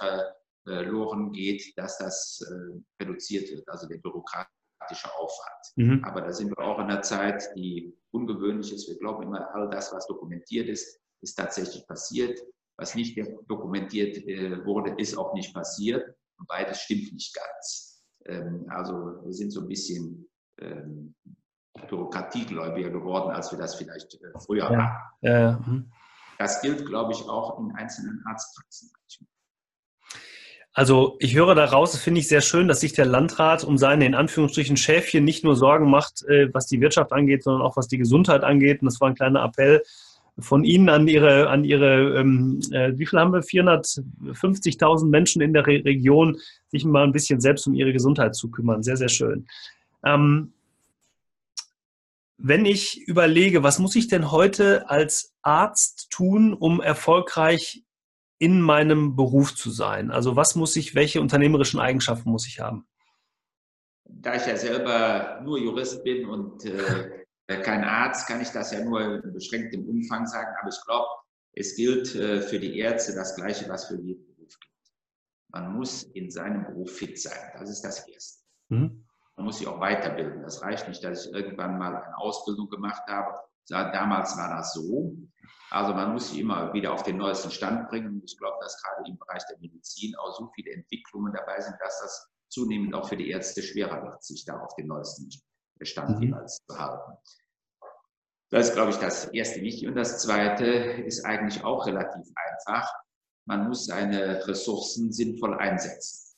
verloren 0.64 1.30
geht, 1.30 1.62
dass 1.76 1.98
das 1.98 2.40
äh, 2.40 3.02
reduziert 3.04 3.48
wird, 3.50 3.68
also 3.68 3.86
der 3.86 3.98
Bürokrat 3.98 4.48
praktischer 4.82 5.10
Aufwand. 5.18 5.72
Mhm. 5.76 6.04
Aber 6.04 6.20
da 6.20 6.32
sind 6.32 6.50
wir 6.50 6.58
auch 6.58 6.78
in 6.78 6.86
einer 6.86 7.02
Zeit, 7.02 7.50
die 7.56 7.96
ungewöhnlich 8.10 8.72
ist. 8.72 8.88
Wir 8.88 8.98
glauben 8.98 9.22
immer, 9.22 9.54
all 9.54 9.70
das, 9.70 9.92
was 9.92 10.06
dokumentiert 10.06 10.68
ist, 10.68 11.00
ist 11.20 11.34
tatsächlich 11.34 11.86
passiert. 11.86 12.38
Was 12.76 12.94
nicht 12.94 13.18
dokumentiert 13.48 14.16
äh, 14.26 14.64
wurde, 14.64 14.94
ist 15.00 15.16
auch 15.16 15.34
nicht 15.34 15.54
passiert. 15.54 16.16
Und 16.38 16.48
beides 16.48 16.80
stimmt 16.80 17.12
nicht 17.12 17.34
ganz. 17.34 18.02
Ähm, 18.26 18.66
also 18.68 19.24
wir 19.24 19.32
sind 19.32 19.50
so 19.50 19.60
ein 19.60 19.68
bisschen 19.68 20.28
ähm, 20.58 21.14
bürokratiegläubiger 21.88 22.90
geworden, 22.90 23.30
als 23.30 23.50
wir 23.52 23.58
das 23.58 23.74
vielleicht 23.74 24.14
äh, 24.14 24.38
früher 24.44 24.70
ja. 24.70 24.78
waren. 24.78 25.00
Ja. 25.20 25.58
Mhm. 25.66 25.92
Das 26.38 26.60
gilt, 26.60 26.86
glaube 26.86 27.12
ich, 27.12 27.22
auch 27.28 27.58
in 27.60 27.72
einzelnen 27.76 28.22
Arztpraxen. 28.26 28.90
Also 30.74 31.16
ich 31.20 31.34
höre 31.34 31.54
daraus, 31.54 31.96
finde 31.98 32.20
ich 32.20 32.28
sehr 32.28 32.40
schön, 32.40 32.66
dass 32.66 32.80
sich 32.80 32.94
der 32.94 33.04
Landrat 33.04 33.62
um 33.62 33.76
seine 33.76 34.06
in 34.06 34.14
Anführungsstrichen 34.14 34.78
Schäfchen 34.78 35.24
nicht 35.24 35.44
nur 35.44 35.54
Sorgen 35.54 35.90
macht, 35.90 36.22
äh, 36.28 36.52
was 36.54 36.66
die 36.66 36.80
Wirtschaft 36.80 37.12
angeht, 37.12 37.42
sondern 37.42 37.62
auch 37.62 37.76
was 37.76 37.88
die 37.88 37.98
Gesundheit 37.98 38.42
angeht. 38.42 38.80
Und 38.80 38.86
das 38.86 39.00
war 39.00 39.08
ein 39.08 39.14
kleiner 39.14 39.44
Appell 39.44 39.82
von 40.38 40.64
Ihnen 40.64 40.88
an 40.88 41.08
Ihre, 41.08 41.50
an 41.50 41.64
Ihre 41.64 42.18
ähm, 42.18 42.60
äh, 42.70 42.92
wie 42.96 43.04
viel 43.04 43.18
haben 43.18 43.34
wir? 43.34 43.42
450.000 43.42 45.08
Menschen 45.08 45.42
in 45.42 45.52
der 45.52 45.66
Re 45.66 45.84
Region, 45.84 46.38
sich 46.68 46.86
mal 46.86 47.04
ein 47.04 47.12
bisschen 47.12 47.40
selbst 47.40 47.66
um 47.66 47.74
ihre 47.74 47.92
Gesundheit 47.92 48.34
zu 48.34 48.50
kümmern. 48.50 48.82
Sehr, 48.82 48.96
sehr 48.96 49.10
schön. 49.10 49.46
Ähm, 50.04 50.54
wenn 52.38 52.64
ich 52.64 53.02
überlege, 53.06 53.62
was 53.62 53.78
muss 53.78 53.94
ich 53.94 54.08
denn 54.08 54.30
heute 54.32 54.88
als 54.88 55.34
Arzt 55.42 56.10
tun, 56.10 56.54
um 56.54 56.80
erfolgreich 56.80 57.82
in 58.42 58.60
meinem 58.60 59.14
Beruf 59.14 59.54
zu 59.54 59.70
sein? 59.70 60.10
Also 60.10 60.34
was 60.34 60.56
muss 60.56 60.74
ich, 60.74 60.96
welche 60.96 61.20
unternehmerischen 61.20 61.78
Eigenschaften 61.78 62.28
muss 62.28 62.48
ich 62.48 62.58
haben? 62.58 62.88
Da 64.04 64.34
ich 64.34 64.44
ja 64.46 64.56
selber 64.56 65.40
nur 65.44 65.60
Jurist 65.60 66.02
bin 66.02 66.26
und 66.26 66.64
äh, 66.64 67.24
kein 67.62 67.84
Arzt, 67.84 68.26
kann 68.26 68.40
ich 68.40 68.48
das 68.48 68.72
ja 68.72 68.82
nur 68.82 69.22
in 69.22 69.32
beschränktem 69.32 69.88
Umfang 69.88 70.26
sagen. 70.26 70.50
Aber 70.60 70.70
ich 70.70 70.84
glaube, 70.84 71.06
es 71.52 71.76
gilt 71.76 72.16
äh, 72.16 72.42
für 72.42 72.58
die 72.58 72.80
Ärzte 72.80 73.14
das 73.14 73.36
Gleiche, 73.36 73.68
was 73.68 73.86
für 73.86 73.94
jeden 74.00 74.26
Beruf 74.26 74.58
gilt. 74.58 74.92
Man 75.52 75.74
muss 75.76 76.02
in 76.02 76.28
seinem 76.28 76.64
Beruf 76.64 76.90
fit 76.90 77.20
sein. 77.20 77.52
Das 77.56 77.70
ist 77.70 77.82
das 77.82 78.08
Erste. 78.08 78.44
Mhm. 78.70 79.04
Man 79.36 79.46
muss 79.46 79.58
sich 79.58 79.68
auch 79.68 79.78
weiterbilden. 79.78 80.42
Das 80.42 80.62
reicht 80.62 80.88
nicht, 80.88 81.04
dass 81.04 81.26
ich 81.26 81.32
irgendwann 81.32 81.78
mal 81.78 81.94
eine 81.94 82.18
Ausbildung 82.18 82.68
gemacht 82.68 83.02
habe. 83.06 83.38
Damals 83.68 84.36
war 84.36 84.56
das 84.56 84.74
so. 84.74 85.16
Also 85.72 85.94
man 85.94 86.12
muss 86.12 86.28
sich 86.28 86.38
immer 86.38 86.74
wieder 86.74 86.92
auf 86.92 87.02
den 87.02 87.16
neuesten 87.16 87.50
Stand 87.50 87.88
bringen. 87.88 88.20
Ich 88.26 88.36
glaube, 88.36 88.58
dass 88.60 88.80
gerade 88.82 89.08
im 89.08 89.16
Bereich 89.16 89.42
der 89.46 89.58
Medizin 89.58 90.14
auch 90.16 90.36
so 90.36 90.50
viele 90.54 90.70
Entwicklungen 90.72 91.32
dabei 91.32 91.60
sind, 91.60 91.76
dass 91.80 91.98
das 92.00 92.30
zunehmend 92.48 92.94
auch 92.94 93.08
für 93.08 93.16
die 93.16 93.30
Ärzte 93.30 93.62
schwerer 93.62 94.02
wird, 94.02 94.22
sich 94.22 94.44
da 94.44 94.60
auf 94.60 94.74
den 94.76 94.88
neuesten 94.88 95.30
Stand 95.80 96.18
mhm. 96.18 96.22
jeweils 96.24 96.58
zu 96.68 96.78
halten. 96.78 97.12
Das 98.50 98.68
ist, 98.68 98.74
glaube 98.74 98.90
ich, 98.90 98.96
das 98.96 99.24
erste 99.28 99.62
Wichtige. 99.62 99.90
Und 99.90 99.96
das 99.96 100.20
zweite 100.20 100.66
ist 100.66 101.24
eigentlich 101.24 101.64
auch 101.64 101.86
relativ 101.86 102.26
einfach. 102.36 102.92
Man 103.46 103.66
muss 103.66 103.86
seine 103.86 104.46
Ressourcen 104.46 105.10
sinnvoll 105.10 105.54
einsetzen. 105.54 106.36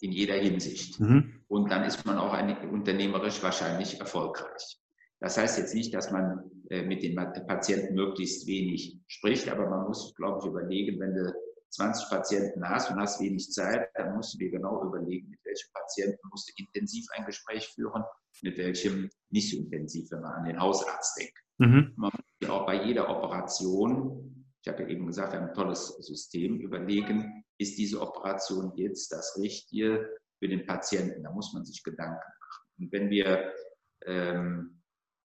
In 0.00 0.12
jeder 0.12 0.34
Hinsicht. 0.34 1.00
Mhm. 1.00 1.42
Und 1.48 1.70
dann 1.70 1.84
ist 1.84 2.04
man 2.04 2.18
auch 2.18 2.38
unternehmerisch 2.70 3.42
wahrscheinlich 3.42 4.00
erfolgreich. 4.00 4.78
Das 5.20 5.38
heißt 5.38 5.58
jetzt 5.58 5.74
nicht, 5.74 5.94
dass 5.94 6.10
man 6.10 6.50
äh, 6.70 6.82
mit 6.82 7.02
den 7.02 7.14
Patienten 7.14 7.94
möglichst 7.94 8.46
wenig 8.46 8.98
spricht, 9.06 9.48
aber 9.48 9.68
man 9.68 9.86
muss, 9.86 10.14
glaube 10.14 10.40
ich, 10.40 10.46
überlegen, 10.46 11.00
wenn 11.00 11.14
du 11.14 11.32
20 11.70 12.08
Patienten 12.08 12.68
hast 12.68 12.90
und 12.90 13.00
hast 13.00 13.20
wenig 13.20 13.50
Zeit, 13.50 13.88
dann 13.94 14.14
musst 14.16 14.34
du 14.34 14.38
dir 14.38 14.50
genau 14.50 14.82
überlegen, 14.84 15.28
mit 15.28 15.40
welchem 15.44 15.68
Patienten 15.72 16.28
musst 16.30 16.48
du 16.48 16.62
intensiv 16.62 17.06
ein 17.16 17.24
Gespräch 17.24 17.68
führen, 17.68 18.04
mit 18.42 18.56
welchem 18.56 19.10
nicht 19.30 19.50
so 19.50 19.58
intensiv, 19.58 20.10
wenn 20.10 20.20
man 20.20 20.32
an 20.32 20.44
den 20.44 20.60
Hausarzt 20.60 21.18
denkt. 21.18 21.38
Mhm. 21.58 21.92
Man 21.96 22.12
muss 22.12 22.24
ja 22.40 22.50
auch 22.50 22.66
bei 22.66 22.84
jeder 22.84 23.08
Operation, 23.08 24.46
ich 24.62 24.68
habe 24.68 24.82
ja 24.82 24.88
eben 24.88 25.06
gesagt, 25.06 25.32
wir 25.32 25.40
haben 25.40 25.48
ein 25.48 25.54
tolles 25.54 25.88
System, 25.98 26.60
überlegen, 26.60 27.44
ist 27.58 27.78
diese 27.78 28.00
Operation 28.00 28.72
jetzt 28.76 29.12
das 29.12 29.38
Richtige 29.40 30.08
für 30.38 30.48
den 30.48 30.66
Patienten? 30.66 31.22
Da 31.22 31.30
muss 31.30 31.52
man 31.52 31.64
sich 31.64 31.82
Gedanken 31.82 32.14
machen. 32.14 32.64
Und 32.78 32.92
wenn 32.92 33.10
wir 33.10 33.52
ähm, 34.04 34.75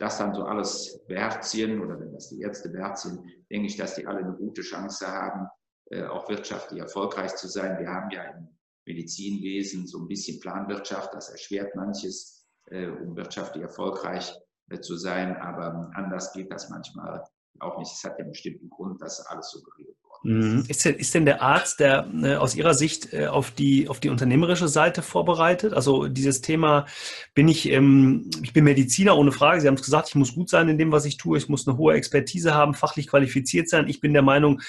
das 0.02 0.18
dann 0.18 0.34
so 0.34 0.44
alles 0.44 1.06
beherzigen 1.08 1.80
oder 1.80 2.00
wenn 2.00 2.12
das 2.12 2.30
die 2.30 2.42
Ärzte 2.42 2.70
beherzigen, 2.70 3.24
denke 3.52 3.68
ich, 3.68 3.78
dass 3.78 3.94
die 3.94 4.08
alle 4.08 4.20
eine 4.20 4.34
gute 4.34 4.64
Chance 4.64 5.08
haben, 5.08 5.48
äh, 5.92 6.06
auch 6.06 6.28
wirtschaftlich 6.28 6.82
erfolgreich 6.82 7.36
zu 7.36 7.48
sein. 7.48 7.78
Wir 7.78 7.88
haben 7.88 8.10
ja 8.10 8.24
im 8.24 8.50
Medizinwesen 8.88 9.86
so 9.86 10.00
ein 10.00 10.08
bisschen 10.08 10.40
Planwirtschaft, 10.40 11.14
das 11.14 11.30
erschwert 11.30 11.76
manches, 11.76 12.48
äh, 12.72 12.88
um 12.88 13.16
wirtschaftlich 13.16 13.62
erfolgreich 13.62 14.34
äh, 14.72 14.80
zu 14.80 14.98
sein, 14.98 15.38
aber 15.38 15.92
anders 15.94 16.34
geht 16.34 16.52
das 16.52 16.70
manchmal 16.70 17.24
auch 17.60 17.78
nicht. 17.78 17.94
Es 17.94 18.04
hat 18.04 18.18
ja 18.18 18.24
einen 18.24 18.32
bestimmten 18.32 18.72
Grund, 18.72 19.00
dass 19.04 19.24
alles 19.28 19.52
so 19.52 19.62
geregelt 19.62 19.91
ist. 20.24 20.30
Mhm. 20.30 20.64
Ist 20.68 20.86
denn, 20.86 20.96
ist 20.96 21.14
denn 21.14 21.26
der 21.26 21.42
Arzt, 21.42 21.80
der 21.80 22.08
äh, 22.22 22.36
aus 22.36 22.56
Ihrer 22.56 22.74
Sicht 22.74 23.14
äh, 23.14 23.28
auf, 23.28 23.52
die, 23.52 23.90
auf 23.90 24.00
die 24.00 24.10
unternehmerische 24.10 24.68
Seite 24.68 25.02
vorbereitet? 25.02 25.74
Also 25.74 26.08
dieses 26.08 26.42
Thema, 26.42 26.86
bin 27.34 27.48
ich, 27.48 27.70
ähm, 27.70 28.30
ich 28.42 28.54
bin 28.54 28.64
Mediziner 28.64 29.18
ohne 29.18 29.32
Frage. 29.32 29.62
Sie 29.62 29.68
haben 29.68 29.76
es 29.76 29.84
gesagt, 29.84 30.10
ich 30.10 30.16
muss 30.16 30.36
gut 30.36 30.50
sein 30.50 30.70
in 30.70 30.78
dem, 30.78 30.92
was 30.92 31.06
ich 31.06 31.18
tue. 31.18 31.38
Ich 31.38 31.50
muss 31.50 31.68
eine 31.68 31.78
hohe 31.78 31.94
Expertise 31.94 32.54
haben, 32.54 32.74
fachlich 32.74 33.08
qualifiziert 33.08 33.70
sein. 33.70 33.88
Ich 33.88 34.00
bin 34.00 34.14
der 34.14 34.22
Meinung, 34.22 34.62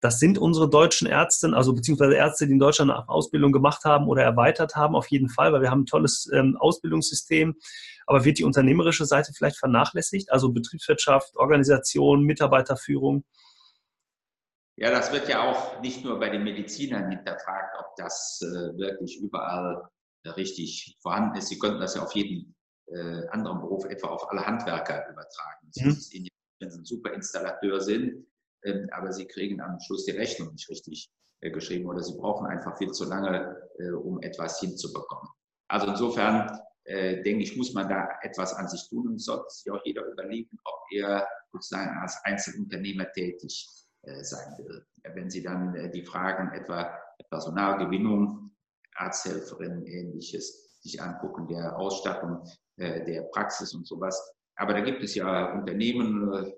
das 0.00 0.18
sind 0.18 0.38
unsere 0.38 0.68
deutschen 0.68 1.06
Ärzte, 1.06 1.52
also 1.54 1.74
beziehungsweise 1.74 2.14
Ärzte, 2.14 2.46
die 2.46 2.54
in 2.54 2.58
Deutschland 2.58 2.90
eine 2.90 3.08
Ausbildung 3.08 3.52
gemacht 3.52 3.84
haben 3.84 4.08
oder 4.08 4.22
erweitert 4.22 4.74
haben, 4.74 4.96
auf 4.96 5.08
jeden 5.08 5.28
Fall, 5.28 5.52
weil 5.52 5.60
wir 5.60 5.70
haben 5.70 5.82
ein 5.82 5.86
tolles 5.86 6.28
ähm, 6.32 6.56
Ausbildungssystem. 6.58 7.54
Aber 8.06 8.24
wird 8.24 8.38
die 8.38 8.44
unternehmerische 8.44 9.04
Seite 9.04 9.32
vielleicht 9.36 9.58
vernachlässigt? 9.58 10.32
Also 10.32 10.52
Betriebswirtschaft, 10.52 11.36
Organisation, 11.36 12.24
Mitarbeiterführung? 12.24 13.24
Ja, 14.80 14.90
das 14.90 15.12
wird 15.12 15.28
ja 15.28 15.42
auch 15.42 15.78
nicht 15.82 16.02
nur 16.02 16.18
bei 16.18 16.30
den 16.30 16.42
Medizinern 16.42 17.10
hinterfragt, 17.10 17.76
ob 17.78 17.94
das 17.96 18.40
äh, 18.42 18.78
wirklich 18.78 19.20
überall 19.20 19.86
äh, 20.24 20.30
richtig 20.30 20.96
vorhanden 21.02 21.36
ist. 21.36 21.48
Sie 21.48 21.58
könnten 21.58 21.80
das 21.80 21.96
ja 21.96 22.02
auf 22.02 22.14
jeden 22.14 22.56
äh, 22.86 23.26
anderen 23.28 23.60
Beruf, 23.60 23.84
etwa 23.84 24.08
auf 24.08 24.30
alle 24.30 24.46
Handwerker 24.46 25.06
übertragen. 25.10 25.70
Mhm. 25.76 25.98
Wenn 26.60 26.70
Sie 26.70 26.78
ein 26.78 26.84
super 26.86 27.12
Installateur 27.12 27.82
sind, 27.82 28.26
ähm, 28.64 28.88
aber 28.92 29.12
sie 29.12 29.26
kriegen 29.26 29.60
am 29.60 29.78
Schluss 29.80 30.06
die 30.06 30.12
Rechnung 30.12 30.52
nicht 30.52 30.70
richtig 30.70 31.10
äh, 31.40 31.50
geschrieben 31.50 31.86
oder 31.86 32.02
sie 32.02 32.16
brauchen 32.16 32.46
einfach 32.46 32.78
viel 32.78 32.90
zu 32.90 33.04
lange, 33.04 33.60
äh, 33.78 33.90
um 33.90 34.22
etwas 34.22 34.60
hinzubekommen. 34.60 35.28
Also 35.68 35.86
insofern 35.88 36.58
denke 36.86 37.42
ich, 37.42 37.56
muss 37.56 37.72
man 37.74 37.88
da 37.88 38.08
etwas 38.22 38.54
an 38.54 38.66
sich 38.66 38.88
tun 38.88 39.06
und 39.06 39.18
sollte 39.20 39.48
sich 39.50 39.70
auch 39.70 39.80
jeder 39.84 40.04
überlegen, 40.06 40.58
ob 40.64 40.80
er 40.90 41.28
sozusagen 41.52 41.96
als 41.98 42.18
Einzelunternehmer 42.24 43.12
tätig 43.12 43.68
sein 44.02 44.56
will. 44.58 44.86
Wenn 45.14 45.30
Sie 45.30 45.42
dann 45.42 45.90
die 45.92 46.04
Fragen 46.04 46.52
etwa 46.52 46.96
Personalgewinnung, 47.28 48.50
Arzthelferin, 48.94 49.84
ähnliches 49.86 50.80
sich 50.80 51.00
angucken, 51.02 51.46
der 51.46 51.76
Ausstattung 51.76 52.42
der 52.78 53.28
Praxis 53.32 53.74
und 53.74 53.86
sowas. 53.86 54.18
Aber 54.56 54.72
da 54.72 54.80
gibt 54.80 55.02
es 55.02 55.14
ja 55.14 55.52
Unternehmen, 55.52 56.54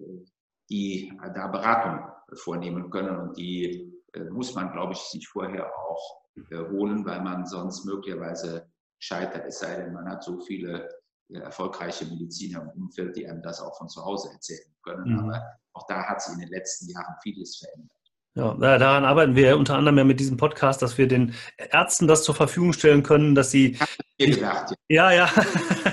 die 0.70 1.12
da 1.35 1.48
Beratung 1.48 2.00
vornehmen 2.35 2.90
können. 2.90 3.16
Und 3.16 3.37
die 3.37 3.92
äh, 4.14 4.24
muss 4.31 4.55
man, 4.55 4.72
glaube 4.72 4.92
ich, 4.92 4.98
sich 4.98 5.28
vorher 5.28 5.66
auch 5.66 6.24
äh, 6.50 6.57
holen, 6.70 7.05
weil 7.05 7.20
man 7.22 7.46
sonst 7.46 7.85
möglicherweise 7.85 8.70
scheitert. 8.98 9.46
Es 9.46 9.59
sei 9.59 9.76
denn, 9.76 9.92
man 9.92 10.09
hat 10.09 10.22
so 10.22 10.40
viele 10.40 10.88
äh, 10.88 10.90
erfolgreiche 11.35 12.05
Mediziner 12.07 12.62
im 12.62 12.83
Umfeld, 12.83 13.16
die 13.16 13.27
einem 13.27 13.42
das 13.42 13.61
auch 13.61 13.77
von 13.79 13.88
zu 13.88 14.05
Hause 14.05 14.31
erzählen 14.33 14.75
können. 14.83 15.12
Mhm. 15.12 15.18
Aber 15.21 15.42
auch 15.73 15.87
da 15.87 16.05
hat 16.05 16.23
sich 16.23 16.35
in 16.35 16.40
den 16.40 16.51
letzten 16.51 16.88
Jahren 16.90 17.14
vieles 17.23 17.57
verändert. 17.57 17.97
Ja, 18.35 18.55
daran 18.79 19.05
arbeiten 19.05 19.37
wir 19.37 19.59
unter 19.59 19.77
anderem 19.77 19.99
ja 19.99 20.05
mit 20.05 20.18
diesem 20.18 20.38
Podcast, 20.38 20.81
dass 20.81 20.97
wir 20.97 21.07
den 21.07 21.35
Ärzten 21.59 22.07
das 22.07 22.25
zur 22.25 22.35
Verfügung 22.35 22.73
stellen 22.73 23.03
können, 23.03 23.35
dass 23.35 23.51
sie. 23.51 23.77
Gedacht, 24.18 24.75
ja, 24.88 25.12
ja, 25.12 25.29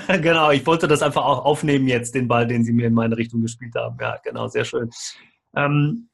ja. 0.08 0.16
genau. 0.16 0.50
Ich 0.50 0.66
wollte 0.66 0.88
das 0.88 1.02
einfach 1.02 1.22
auch 1.22 1.44
aufnehmen 1.44 1.86
jetzt, 1.86 2.14
den 2.14 2.28
Ball, 2.28 2.46
den 2.46 2.64
Sie 2.64 2.72
mir 2.72 2.86
in 2.86 2.94
meine 2.94 3.16
Richtung 3.18 3.42
gespielt 3.42 3.74
haben. 3.74 3.98
Ja, 4.00 4.16
genau, 4.24 4.48
sehr 4.48 4.64
schön. 4.64 4.88
Ähm, 5.54 6.08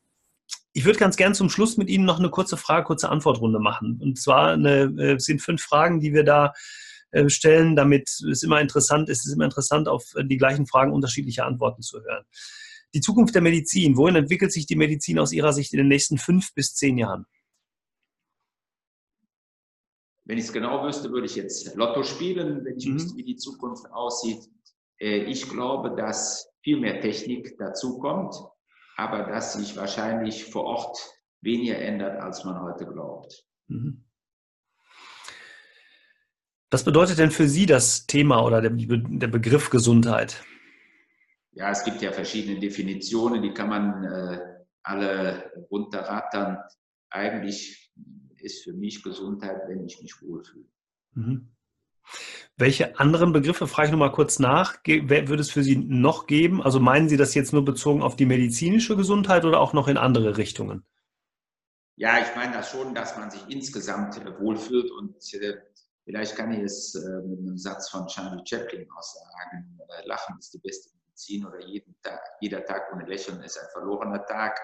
ich 0.73 0.85
würde 0.85 0.99
ganz 0.99 1.17
gern 1.17 1.33
zum 1.33 1.49
Schluss 1.49 1.77
mit 1.77 1.89
Ihnen 1.89 2.05
noch 2.05 2.19
eine 2.19 2.31
kurze 2.31 2.57
Frage, 2.57 2.87
kurze 2.87 3.09
Antwortrunde 3.09 3.61
machen. 3.61 4.01
Und 4.03 4.19
zwar 4.19 4.51
eine, 4.51 4.93
äh, 4.99 5.19
sind 5.19 5.41
fünf 5.43 5.63
Fragen, 5.63 6.01
die 6.01 6.13
wir 6.13 6.25
da 6.25 6.55
äh, 7.11 7.29
stellen, 7.29 7.77
damit 7.77 8.09
es 8.09 8.43
immer 8.43 8.61
interessant 8.61 9.09
ist, 9.09 9.21
es 9.21 9.27
ist 9.27 9.35
immer 9.35 9.45
interessant, 9.45 9.89
auf 9.89 10.05
die 10.25 10.37
gleichen 10.37 10.67
Fragen 10.67 10.93
unterschiedliche 10.93 11.45
Antworten 11.45 11.83
zu 11.83 12.03
hören. 12.03 12.25
Die 12.95 13.01
Zukunft 13.01 13.35
der 13.35 13.43
Medizin. 13.43 13.97
Wohin 13.97 14.17
entwickelt 14.17 14.53
sich 14.53 14.67
die 14.67 14.77
Medizin 14.77 15.19
aus 15.19 15.33
Ihrer 15.33 15.53
Sicht 15.53 15.73
in 15.73 15.79
den 15.79 15.89
nächsten 15.89 16.19
fünf 16.19 16.55
bis 16.55 16.75
zehn 16.75 16.97
Jahren? 16.97 17.27
Wenn 20.25 20.39
ich 20.39 20.47
es 20.47 20.53
genau 20.53 20.85
wüsste, 20.85 21.11
würde 21.13 21.27
ich 21.27 21.37
jetzt 21.37 21.77
Lotto 21.77 22.03
spielen, 22.03 22.65
wenn 22.65 22.79
ich 22.79 22.87
mhm. 22.87 22.95
wüsste, 22.95 23.17
wie 23.17 23.25
die 23.25 23.37
Zukunft 23.37 23.87
aussieht. 23.93 24.41
Äh, 24.99 25.25
ich 25.25 25.49
glaube, 25.49 25.95
dass 25.95 26.51
viel 26.63 26.81
mehr 26.81 27.01
Technik 27.01 27.57
dazukommt, 27.59 28.35
aber 28.97 29.25
dass 29.25 29.53
sich 29.53 29.77
wahrscheinlich 29.77 30.47
vor 30.47 30.65
Ort 30.65 30.99
weniger 31.43 31.79
ändert, 31.79 32.21
als 32.21 32.45
man 32.45 32.61
heute 32.63 32.87
glaubt. 32.87 33.47
Mhm. 33.69 34.06
Was 36.71 36.85
bedeutet 36.85 37.19
denn 37.19 37.31
für 37.31 37.49
Sie 37.49 37.67
das 37.67 38.07
Thema 38.07 38.45
oder 38.45 38.61
der, 38.61 38.71
der 38.73 39.29
Begriff 39.29 39.71
Gesundheit? 39.71 40.45
ja, 41.57 41.71
es 41.71 41.85
gibt 41.85 42.03
ja 42.03 42.13
verschiedene 42.13 42.61
Definitionen, 42.61 43.43
die 43.43 43.55
kann 43.55 43.71
man 43.71 44.05
äh, 44.05 44.39
alle 44.83 45.53
runterrattern. 45.71 46.59
Eigentlich 47.09 47.93
ist 48.37 48.63
für 48.63 48.75
mich 48.75 49.03
Gesundheit, 49.03 49.63
wenn 49.67 49.83
ich 49.85 50.01
mich 50.03 50.21
wohlfühle. 50.21 50.67
Mhm. 51.15 51.49
Welche 52.59 53.01
anderen 53.01 53.33
Begriffe, 53.33 53.67
frage 53.67 53.87
ich 53.87 53.93
nochmal 53.93 54.13
kurz 54.13 54.39
nach, 54.39 54.77
würde 54.85 55.41
es 55.41 55.51
für 55.51 55.63
Sie 55.63 55.77
noch 55.77 56.27
geben? 56.27 56.63
Also 56.63 56.79
meinen 56.79 57.09
Sie 57.09 57.17
das 57.17 57.35
jetzt 57.35 57.55
nur 57.55 57.65
bezogen 57.65 58.03
auf 58.03 58.17
die 58.17 58.27
medizinische 58.27 58.95
Gesundheit 58.95 59.45
oder 59.47 59.61
auch 59.61 59.73
noch 59.73 59.89
in 59.89 59.97
andere 59.97 60.37
Richtungen? 60.37 60.85
Ja, 61.97 62.19
ich 62.21 62.37
meine 62.37 62.53
das 62.53 62.71
schon, 62.71 62.95
dass 62.95 63.17
man 63.17 63.31
sich 63.31 63.41
insgesamt 63.49 64.21
wohlfühlt 64.39 64.91
und 64.91 65.17
äh, 65.35 65.55
vielleicht 66.07 66.37
kann 66.37 66.53
ich 66.53 66.61
es 66.61 66.95
äh, 66.95 67.21
mit 67.23 67.41
einem 67.41 67.59
Satz 67.59 67.91
von 67.91 68.07
Charlie 68.07 68.43
Chaplin 68.47 68.89
auch 68.97 69.03
sagen, 69.03 69.79
äh, 69.89 70.07
Lachen 70.07 70.39
ist 70.39 70.55
die 70.55 70.59
beste 70.59 70.91
Medizin 70.95 71.45
oder 71.45 71.61
jeden 71.67 71.95
Tag, 72.03 72.21
jeder 72.41 72.65
Tag 72.65 72.93
ohne 72.95 73.05
Lächeln 73.05 73.43
ist 73.43 73.59
ein 73.59 73.69
verlorener 73.73 74.25
Tag. 74.25 74.59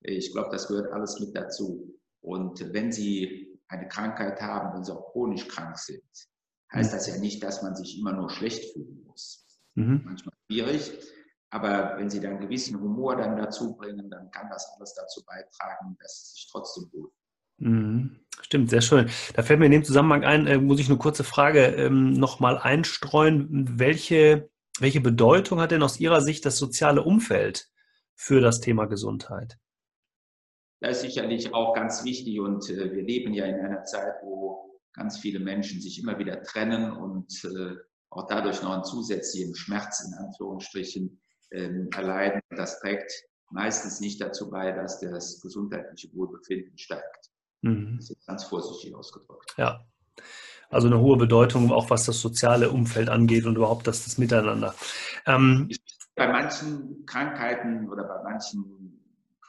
Ich 0.00 0.32
glaube, 0.32 0.50
das 0.50 0.68
gehört 0.68 0.92
alles 0.92 1.18
mit 1.20 1.34
dazu. 1.36 1.98
Und 2.20 2.60
wenn 2.74 2.92
Sie 2.92 3.58
eine 3.68 3.88
Krankheit 3.88 4.40
haben, 4.40 4.74
wenn 4.74 4.84
Sie 4.84 4.92
auch 4.92 5.12
chronisch 5.12 5.46
krank 5.48 5.78
sind, 5.78 6.02
heißt 6.72 6.92
das 6.92 7.06
ja 7.06 7.16
nicht, 7.18 7.42
dass 7.42 7.62
man 7.62 7.74
sich 7.74 7.98
immer 7.98 8.12
nur 8.12 8.28
schlecht 8.30 8.72
fühlen 8.72 9.04
muss. 9.06 9.46
Mhm. 9.74 10.02
Manchmal 10.04 10.34
schwierig. 10.46 10.92
Aber 11.50 11.96
wenn 11.96 12.10
Sie 12.10 12.20
dann 12.20 12.32
einen 12.32 12.40
gewissen 12.40 12.78
Humor 12.78 13.16
dann 13.16 13.36
dazu 13.36 13.74
bringen, 13.76 14.10
dann 14.10 14.30
kann 14.30 14.50
das 14.50 14.70
alles 14.76 14.94
dazu 14.94 15.24
beitragen, 15.24 15.96
dass 16.00 16.26
Sie 16.26 16.32
sich 16.34 16.48
trotzdem 16.50 16.84
wohlfühlen. 16.92 17.12
Mhm. 17.58 18.16
Stimmt, 18.40 18.70
sehr 18.70 18.80
schön. 18.80 19.10
Da 19.34 19.42
fällt 19.42 19.58
mir 19.58 19.66
in 19.66 19.72
dem 19.72 19.84
Zusammenhang 19.84 20.24
ein, 20.24 20.46
äh, 20.46 20.58
muss 20.58 20.80
ich 20.80 20.88
eine 20.88 20.98
kurze 20.98 21.24
Frage 21.24 21.66
ähm, 21.66 22.12
nochmal 22.12 22.56
einstreuen. 22.56 23.78
Welche 23.78 24.48
welche 24.80 25.00
Bedeutung 25.00 25.60
hat 25.60 25.72
denn 25.72 25.82
aus 25.82 25.98
Ihrer 25.98 26.20
Sicht 26.20 26.44
das 26.46 26.56
soziale 26.56 27.02
Umfeld 27.02 27.68
für 28.14 28.40
das 28.40 28.60
Thema 28.60 28.86
Gesundheit? 28.86 29.58
Das 30.80 30.98
ist 30.98 31.02
sicherlich 31.02 31.52
auch 31.52 31.74
ganz 31.74 32.04
wichtig 32.04 32.38
und 32.38 32.70
äh, 32.70 32.92
wir 32.94 33.02
leben 33.02 33.34
ja 33.34 33.46
in 33.46 33.56
einer 33.56 33.82
Zeit, 33.82 34.14
wo 34.22 34.80
ganz 34.92 35.18
viele 35.18 35.40
Menschen 35.40 35.80
sich 35.80 36.00
immer 36.00 36.18
wieder 36.18 36.42
trennen 36.42 36.92
und 36.92 37.32
äh, 37.44 37.74
auch 38.10 38.28
dadurch 38.28 38.62
noch 38.62 38.70
einen 38.70 38.84
zusätzlichen 38.84 39.56
Schmerz 39.56 40.04
in 40.06 40.14
Anführungsstrichen 40.14 41.20
ähm, 41.50 41.90
erleiden. 41.94 42.40
Das 42.50 42.78
trägt 42.78 43.12
meistens 43.50 43.98
nicht 43.98 44.20
dazu 44.20 44.48
bei, 44.48 44.70
dass 44.70 45.00
das 45.00 45.40
gesundheitliche 45.40 46.14
Wohlbefinden 46.14 46.78
steigt. 46.78 47.30
Mhm. 47.62 47.96
Das 47.96 48.10
ist 48.10 48.26
ganz 48.26 48.44
vorsichtig 48.44 48.94
ausgedrückt. 48.94 49.54
Ja, 49.56 49.80
also 50.70 50.86
eine 50.86 51.00
hohe 51.00 51.16
Bedeutung, 51.16 51.72
auch 51.72 51.90
was 51.90 52.04
das 52.04 52.20
soziale 52.20 52.70
Umfeld 52.70 53.08
angeht 53.08 53.46
und 53.46 53.56
überhaupt 53.56 53.86
das, 53.86 54.04
das 54.04 54.18
Miteinander. 54.18 54.74
Ähm, 55.26 55.70
bei 56.14 56.28
manchen 56.30 57.06
Krankheiten 57.06 57.88
oder 57.88 58.04
bei 58.04 58.22
manchen 58.22 59.00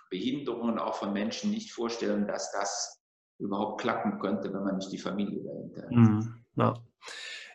Behinderungen 0.10 0.80
auch 0.80 0.96
von 0.96 1.14
Menschen 1.14 1.52
nicht 1.52 1.72
vorstellen, 1.72 2.28
dass 2.28 2.52
das 2.52 3.02
überhaupt 3.38 3.82
klappen 3.82 4.20
könnte, 4.20 4.54
wenn 4.54 4.64
man 4.64 4.78
nicht 4.78 4.92
die 4.92 4.98
Familie 4.98 5.44
dahinter 5.44 5.84
hat. 5.84 5.92
Mhm, 5.92 6.36
ja. 6.56 6.74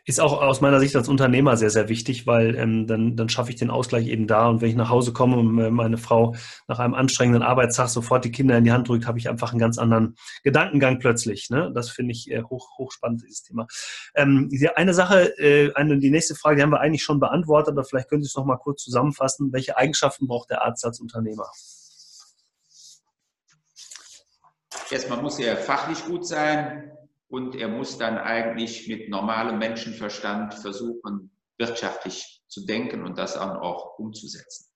Ist 0.07 0.21
auch 0.21 0.39
aus 0.39 0.61
meiner 0.61 0.79
Sicht 0.79 0.95
als 0.95 1.09
Unternehmer 1.09 1.57
sehr, 1.57 1.71
sehr 1.71 1.89
wichtig, 1.89 2.27
weil 2.27 2.55
ähm, 2.55 2.85
dann, 2.85 3.15
dann 3.15 3.27
schaffe 3.27 3.49
ich 3.49 3.55
den 3.55 3.71
Ausgleich 3.71 4.05
eben 4.05 4.27
da. 4.27 4.47
Und 4.47 4.61
wenn 4.61 4.69
ich 4.69 4.75
nach 4.75 4.89
Hause 4.89 5.13
komme 5.13 5.35
und 5.37 5.57
äh, 5.57 5.71
meine 5.71 5.97
Frau 5.97 6.35
nach 6.67 6.77
einem 6.77 6.93
anstrengenden 6.93 7.41
Arbeitstag 7.41 7.89
sofort 7.89 8.23
die 8.23 8.31
Kinder 8.31 8.55
in 8.55 8.65
die 8.65 8.71
Hand 8.71 8.87
drückt, 8.87 9.07
habe 9.07 9.17
ich 9.17 9.27
einfach 9.29 9.51
einen 9.51 9.59
ganz 9.59 9.79
anderen 9.79 10.15
Gedankengang 10.43 10.99
plötzlich. 10.99 11.49
Ne? 11.49 11.71
Das 11.73 11.89
finde 11.89 12.11
ich 12.11 12.29
äh, 12.29 12.43
hoch, 12.43 12.77
hochspannend, 12.77 13.23
dieses 13.23 13.41
Thema. 13.41 13.65
Ähm, 14.13 14.51
eine 14.75 14.93
Sache, 14.93 15.39
äh, 15.39 15.73
eine, 15.73 15.97
die 15.97 16.11
nächste 16.11 16.35
Frage, 16.35 16.57
die 16.57 16.61
haben 16.61 16.71
wir 16.71 16.81
eigentlich 16.81 17.03
schon 17.03 17.19
beantwortet, 17.19 17.71
aber 17.71 17.83
vielleicht 17.83 18.07
können 18.07 18.21
Sie 18.21 18.27
es 18.27 18.35
noch 18.35 18.45
mal 18.45 18.57
kurz 18.57 18.83
zusammenfassen. 18.83 19.51
Welche 19.53 19.75
Eigenschaften 19.75 20.27
braucht 20.27 20.51
der 20.51 20.61
Arzt 20.63 20.85
als 20.85 20.99
Unternehmer? 20.99 21.49
Erstmal 24.91 25.19
muss 25.19 25.39
er 25.39 25.57
fachlich 25.57 26.05
gut 26.05 26.27
sein, 26.27 26.94
und 27.27 27.55
er 27.55 27.67
muss 27.67 27.97
dann 27.97 28.17
eigentlich 28.17 28.87
mit 28.87 29.09
normalem 29.09 29.57
Menschenverstand 29.59 30.53
versuchen, 30.53 31.31
wirtschaftlich 31.57 32.43
zu 32.47 32.65
denken 32.65 33.03
und 33.03 33.17
das 33.17 33.33
dann 33.33 33.57
auch 33.57 33.97
umzusetzen. 33.97 34.71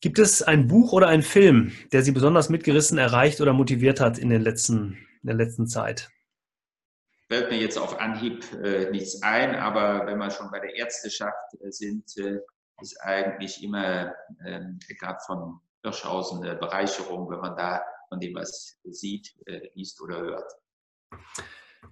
Gibt 0.00 0.18
es 0.18 0.42
ein 0.42 0.66
Buch 0.66 0.92
oder 0.92 1.08
einen 1.08 1.22
Film, 1.22 1.72
der 1.92 2.02
Sie 2.02 2.12
besonders 2.12 2.48
mitgerissen, 2.48 2.96
erreicht 2.96 3.40
oder 3.40 3.52
motiviert 3.52 4.00
hat 4.00 4.18
in, 4.18 4.30
den 4.30 4.40
letzten, 4.40 4.94
in 5.22 5.26
der 5.26 5.34
letzten 5.34 5.66
Zeit? 5.66 6.10
Fällt 7.28 7.50
mir 7.50 7.58
jetzt 7.58 7.76
auf 7.76 8.00
Anhieb 8.00 8.44
äh, 8.54 8.90
nichts 8.90 9.22
ein, 9.22 9.54
aber 9.54 10.06
wenn 10.06 10.18
wir 10.18 10.30
schon 10.30 10.50
bei 10.50 10.58
der 10.58 10.74
Ärzteschaft 10.74 11.54
äh, 11.60 11.70
sind, 11.70 12.16
äh, 12.16 12.38
ist 12.80 12.98
eigentlich 13.02 13.62
immer 13.62 14.14
äh, 14.44 14.60
Eckhard 14.88 15.22
von 15.26 15.60
Hirschhausen 15.82 16.42
eine 16.42 16.56
Bereicherung, 16.56 17.30
wenn 17.30 17.40
man 17.40 17.56
da 17.56 17.82
von 18.08 18.20
dem 18.20 18.34
was 18.34 18.78
sieht, 18.84 19.34
äh, 19.46 19.68
liest 19.74 20.00
oder 20.00 20.18
hört. 20.18 20.52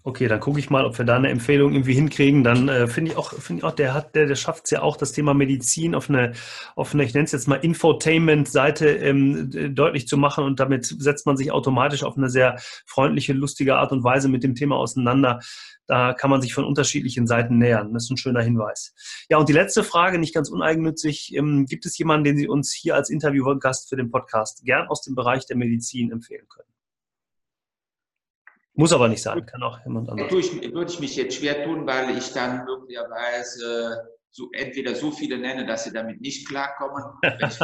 Okay, 0.09 0.27
dann 0.27 0.41
gucke 0.41 0.59
ich 0.59 0.71
mal, 0.71 0.87
ob 0.87 0.97
wir 0.97 1.05
da 1.05 1.17
eine 1.17 1.29
Empfehlung 1.29 1.73
irgendwie 1.73 1.93
hinkriegen. 1.93 2.43
Dann 2.43 2.69
äh, 2.69 2.87
finde 2.87 3.11
ich 3.11 3.19
auch, 3.19 3.35
finde 3.35 3.61
ich 3.61 3.65
auch, 3.65 3.73
der 3.73 3.93
hat, 3.93 4.15
der, 4.15 4.27
der 4.27 4.37
schafft 4.37 4.65
es 4.65 4.71
ja 4.71 4.81
auch, 4.81 4.97
das 4.97 5.13
Thema 5.13 5.35
Medizin 5.35 5.95
auf 5.95 6.09
eine, 6.09 6.33
auf 6.77 6.95
eine, 6.95 7.05
ich 7.05 7.13
nenne 7.13 7.27
es 7.27 7.33
jetzt 7.33 7.47
mal 7.47 7.57
Infotainment-Seite 7.57 8.89
ähm, 8.89 9.75
deutlich 9.75 10.09
zu 10.09 10.17
machen 10.17 10.45
und 10.45 10.61
damit 10.61 10.87
setzt 10.87 11.27
man 11.27 11.37
sich 11.37 11.53
automatisch 11.53 12.05
auf 12.05 12.17
eine 12.17 12.31
sehr 12.31 12.57
freundliche, 12.87 13.35
lustige 13.35 13.77
Art 13.77 13.93
und 13.93 14.03
Weise 14.03 14.29
mit 14.29 14.45
dem 14.45 14.55
Thema 14.55 14.77
auseinander. 14.77 15.41
Da 15.87 16.15
kann 16.15 16.31
man 16.31 16.41
sich 16.41 16.55
von 16.55 16.65
unterschiedlichen 16.65 17.27
Seiten 17.27 17.59
nähern. 17.59 17.93
Das 17.93 18.05
ist 18.05 18.11
ein 18.11 18.17
schöner 18.17 18.43
Hinweis. 18.43 18.95
Ja, 19.29 19.37
und 19.37 19.51
die 19.51 19.55
letzte 19.55 19.85
Frage, 19.85 20.19
nicht 20.19 20.35
ganz 20.35 20.49
uneigennützig. 20.49 21.35
Ähm, 21.35 21.67
gibt 21.67 21.85
es 21.85 21.99
jemanden, 21.99 22.25
den 22.25 22.39
Sie 22.39 22.49
uns 22.49 22.73
hier 22.73 22.95
als 22.95 23.11
Interviewgast 23.11 23.91
für 23.91 23.97
den 23.97 24.11
Podcast 24.11 24.63
gern 24.65 24.89
aus 24.89 25.03
dem 25.03 25.15
Bereich 25.15 25.45
der 25.45 25.57
Medizin 25.57 26.13
empfehlen 26.13 26.47
können? 26.49 26.78
Muss 28.79 28.93
aber 28.93 29.09
nicht 29.09 29.21
sein, 29.21 29.45
kann 29.45 29.61
auch 29.65 29.85
jemand 29.85 30.09
anderes. 30.09 30.31
Würde 30.31 30.73
würde 30.73 30.93
ich 30.93 31.01
mich 31.01 31.17
jetzt 31.17 31.35
schwer 31.35 31.65
tun, 31.65 31.85
weil 31.85 32.17
ich 32.17 32.33
dann 32.33 32.65
möglicherweise 32.65 34.09
so, 34.31 34.49
entweder 34.53 34.95
so 34.95 35.11
viele 35.11 35.37
nenne, 35.37 35.67
dass 35.67 35.83
sie 35.83 35.93
damit 35.93 36.21
nicht 36.21 36.47
klarkommen. 36.47 37.03
Wenn 37.23 37.49
ich 37.49 37.59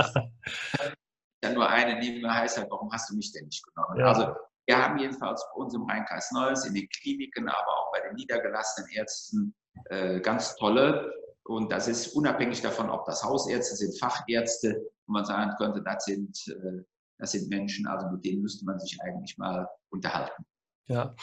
dann 1.40 1.54
nur 1.54 1.68
eine 1.68 2.00
nehme, 2.00 2.34
heißt 2.34 2.58
halt, 2.58 2.68
warum 2.68 2.90
hast 2.92 3.10
du 3.10 3.14
mich 3.14 3.30
denn 3.30 3.44
nicht 3.44 3.64
genommen? 3.64 4.00
Ja. 4.00 4.06
Also 4.06 4.34
wir 4.66 4.76
haben 4.76 4.98
jedenfalls 4.98 5.46
bei 5.54 5.62
uns 5.62 5.72
im 5.74 5.84
Rheinkreis 5.84 6.32
Neues, 6.32 6.66
in 6.66 6.74
den 6.74 6.88
Kliniken, 6.88 7.48
aber 7.48 7.68
auch 7.68 7.92
bei 7.92 8.00
den 8.00 8.16
niedergelassenen 8.16 8.90
Ärzten 8.90 9.54
äh, 9.90 10.18
ganz 10.18 10.56
tolle. 10.56 11.14
Und 11.44 11.70
das 11.70 11.86
ist 11.86 12.08
unabhängig 12.08 12.60
davon, 12.60 12.90
ob 12.90 13.06
das 13.06 13.22
Hausärzte 13.22 13.76
sind, 13.76 13.96
Fachärzte, 14.00 14.82
wo 15.06 15.12
man 15.12 15.24
sagen 15.24 15.52
könnte, 15.58 15.80
das 15.80 16.06
sind, 16.06 16.36
äh, 16.48 16.82
das 17.18 17.30
sind 17.30 17.48
Menschen, 17.50 17.86
also 17.86 18.08
mit 18.08 18.24
denen 18.24 18.42
müsste 18.42 18.64
man 18.64 18.80
sich 18.80 18.98
eigentlich 19.00 19.38
mal 19.38 19.68
unterhalten. 19.90 20.44
Ja, 20.86 21.14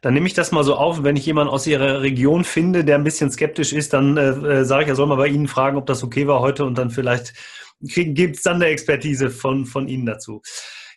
dann 0.00 0.14
nehme 0.14 0.26
ich 0.26 0.34
das 0.34 0.50
mal 0.50 0.64
so 0.64 0.74
auf. 0.74 1.04
Wenn 1.04 1.16
ich 1.16 1.26
jemanden 1.26 1.52
aus 1.52 1.66
Ihrer 1.66 2.02
Region 2.02 2.42
finde, 2.44 2.84
der 2.84 2.96
ein 2.96 3.04
bisschen 3.04 3.30
skeptisch 3.30 3.72
ist, 3.72 3.92
dann 3.92 4.16
äh, 4.16 4.30
äh 4.30 4.64
sage 4.64 4.84
ich, 4.84 4.88
er 4.88 4.96
soll 4.96 5.06
mal 5.06 5.16
bei 5.16 5.28
Ihnen 5.28 5.46
fragen, 5.46 5.76
ob 5.76 5.86
das 5.86 6.02
okay 6.02 6.26
war 6.26 6.40
heute 6.40 6.64
und 6.64 6.78
dann 6.78 6.90
vielleicht 6.90 7.32
gibt 7.80 8.36
es 8.36 8.42
dann 8.42 8.56
eine 8.56 8.66
Expertise 8.66 9.30
von, 9.30 9.66
von 9.66 9.88
Ihnen 9.88 10.06
dazu. 10.06 10.42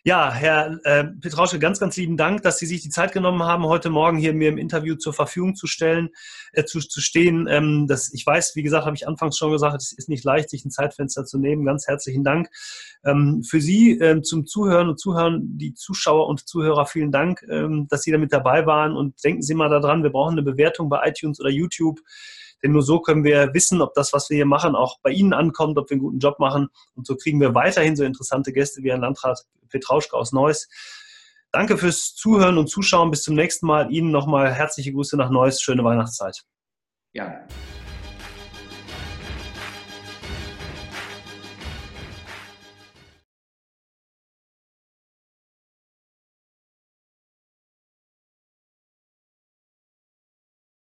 Ja, 0.04 0.32
Herr 0.32 0.78
äh, 0.84 1.04
Petrausche, 1.04 1.58
ganz, 1.58 1.80
ganz 1.80 1.96
lieben 1.96 2.16
Dank, 2.16 2.42
dass 2.42 2.58
Sie 2.58 2.66
sich 2.66 2.82
die 2.82 2.88
Zeit 2.88 3.12
genommen 3.12 3.42
haben, 3.42 3.64
heute 3.64 3.90
Morgen 3.90 4.16
hier 4.16 4.32
mir 4.32 4.48
im 4.48 4.56
Interview 4.56 4.94
zur 4.94 5.12
Verfügung 5.12 5.56
zu 5.56 5.66
stellen, 5.66 6.10
äh, 6.52 6.64
zu, 6.64 6.78
zu 6.78 7.00
stehen. 7.00 7.48
Ähm, 7.48 7.86
das, 7.88 8.12
ich 8.12 8.24
weiß, 8.24 8.54
wie 8.54 8.62
gesagt, 8.62 8.86
habe 8.86 8.94
ich 8.94 9.08
anfangs 9.08 9.36
schon 9.36 9.50
gesagt, 9.50 9.82
es 9.82 9.92
ist 9.92 10.08
nicht 10.08 10.24
leicht, 10.24 10.50
sich 10.50 10.64
ein 10.64 10.70
Zeitfenster 10.70 11.24
zu 11.24 11.38
nehmen. 11.38 11.64
Ganz 11.64 11.88
herzlichen 11.88 12.22
Dank. 12.22 12.48
Ähm, 13.04 13.42
für 13.42 13.60
Sie 13.60 13.98
äh, 13.98 14.22
zum 14.22 14.46
Zuhören 14.46 14.88
und 14.88 15.00
Zuhören, 15.00 15.58
die 15.58 15.74
Zuschauer 15.74 16.28
und 16.28 16.48
Zuhörer, 16.48 16.86
vielen 16.86 17.10
Dank, 17.10 17.44
ähm, 17.50 17.88
dass 17.88 18.02
Sie 18.02 18.12
da 18.12 18.18
mit 18.18 18.32
dabei 18.32 18.66
waren. 18.66 18.96
Und 18.96 19.22
denken 19.24 19.42
Sie 19.42 19.54
mal 19.54 19.68
daran, 19.68 20.04
wir 20.04 20.10
brauchen 20.10 20.32
eine 20.32 20.42
Bewertung 20.42 20.88
bei 20.88 21.08
iTunes 21.08 21.40
oder 21.40 21.50
YouTube. 21.50 22.00
Denn 22.62 22.72
nur 22.72 22.82
so 22.82 23.00
können 23.00 23.24
wir 23.24 23.54
wissen, 23.54 23.80
ob 23.80 23.94
das, 23.94 24.12
was 24.12 24.30
wir 24.30 24.36
hier 24.36 24.46
machen, 24.46 24.74
auch 24.74 24.98
bei 25.02 25.10
Ihnen 25.10 25.32
ankommt, 25.32 25.78
ob 25.78 25.90
wir 25.90 25.94
einen 25.94 26.02
guten 26.02 26.18
Job 26.18 26.38
machen. 26.38 26.68
Und 26.94 27.06
so 27.06 27.16
kriegen 27.16 27.40
wir 27.40 27.54
weiterhin 27.54 27.96
so 27.96 28.04
interessante 28.04 28.52
Gäste 28.52 28.82
wie 28.82 28.90
Herrn 28.90 29.00
Landrat 29.00 29.44
Petrauschke 29.68 30.16
aus 30.16 30.32
Neuss. 30.32 30.68
Danke 31.52 31.78
fürs 31.78 32.14
Zuhören 32.14 32.58
und 32.58 32.68
Zuschauen. 32.68 33.10
Bis 33.10 33.22
zum 33.22 33.34
nächsten 33.34 33.66
Mal. 33.66 33.90
Ihnen 33.90 34.10
nochmal 34.10 34.52
herzliche 34.52 34.92
Grüße 34.92 35.16
nach 35.16 35.30
Neuss. 35.30 35.62
Schöne 35.62 35.84
Weihnachtszeit. 35.84 36.44
Ja. 37.12 37.46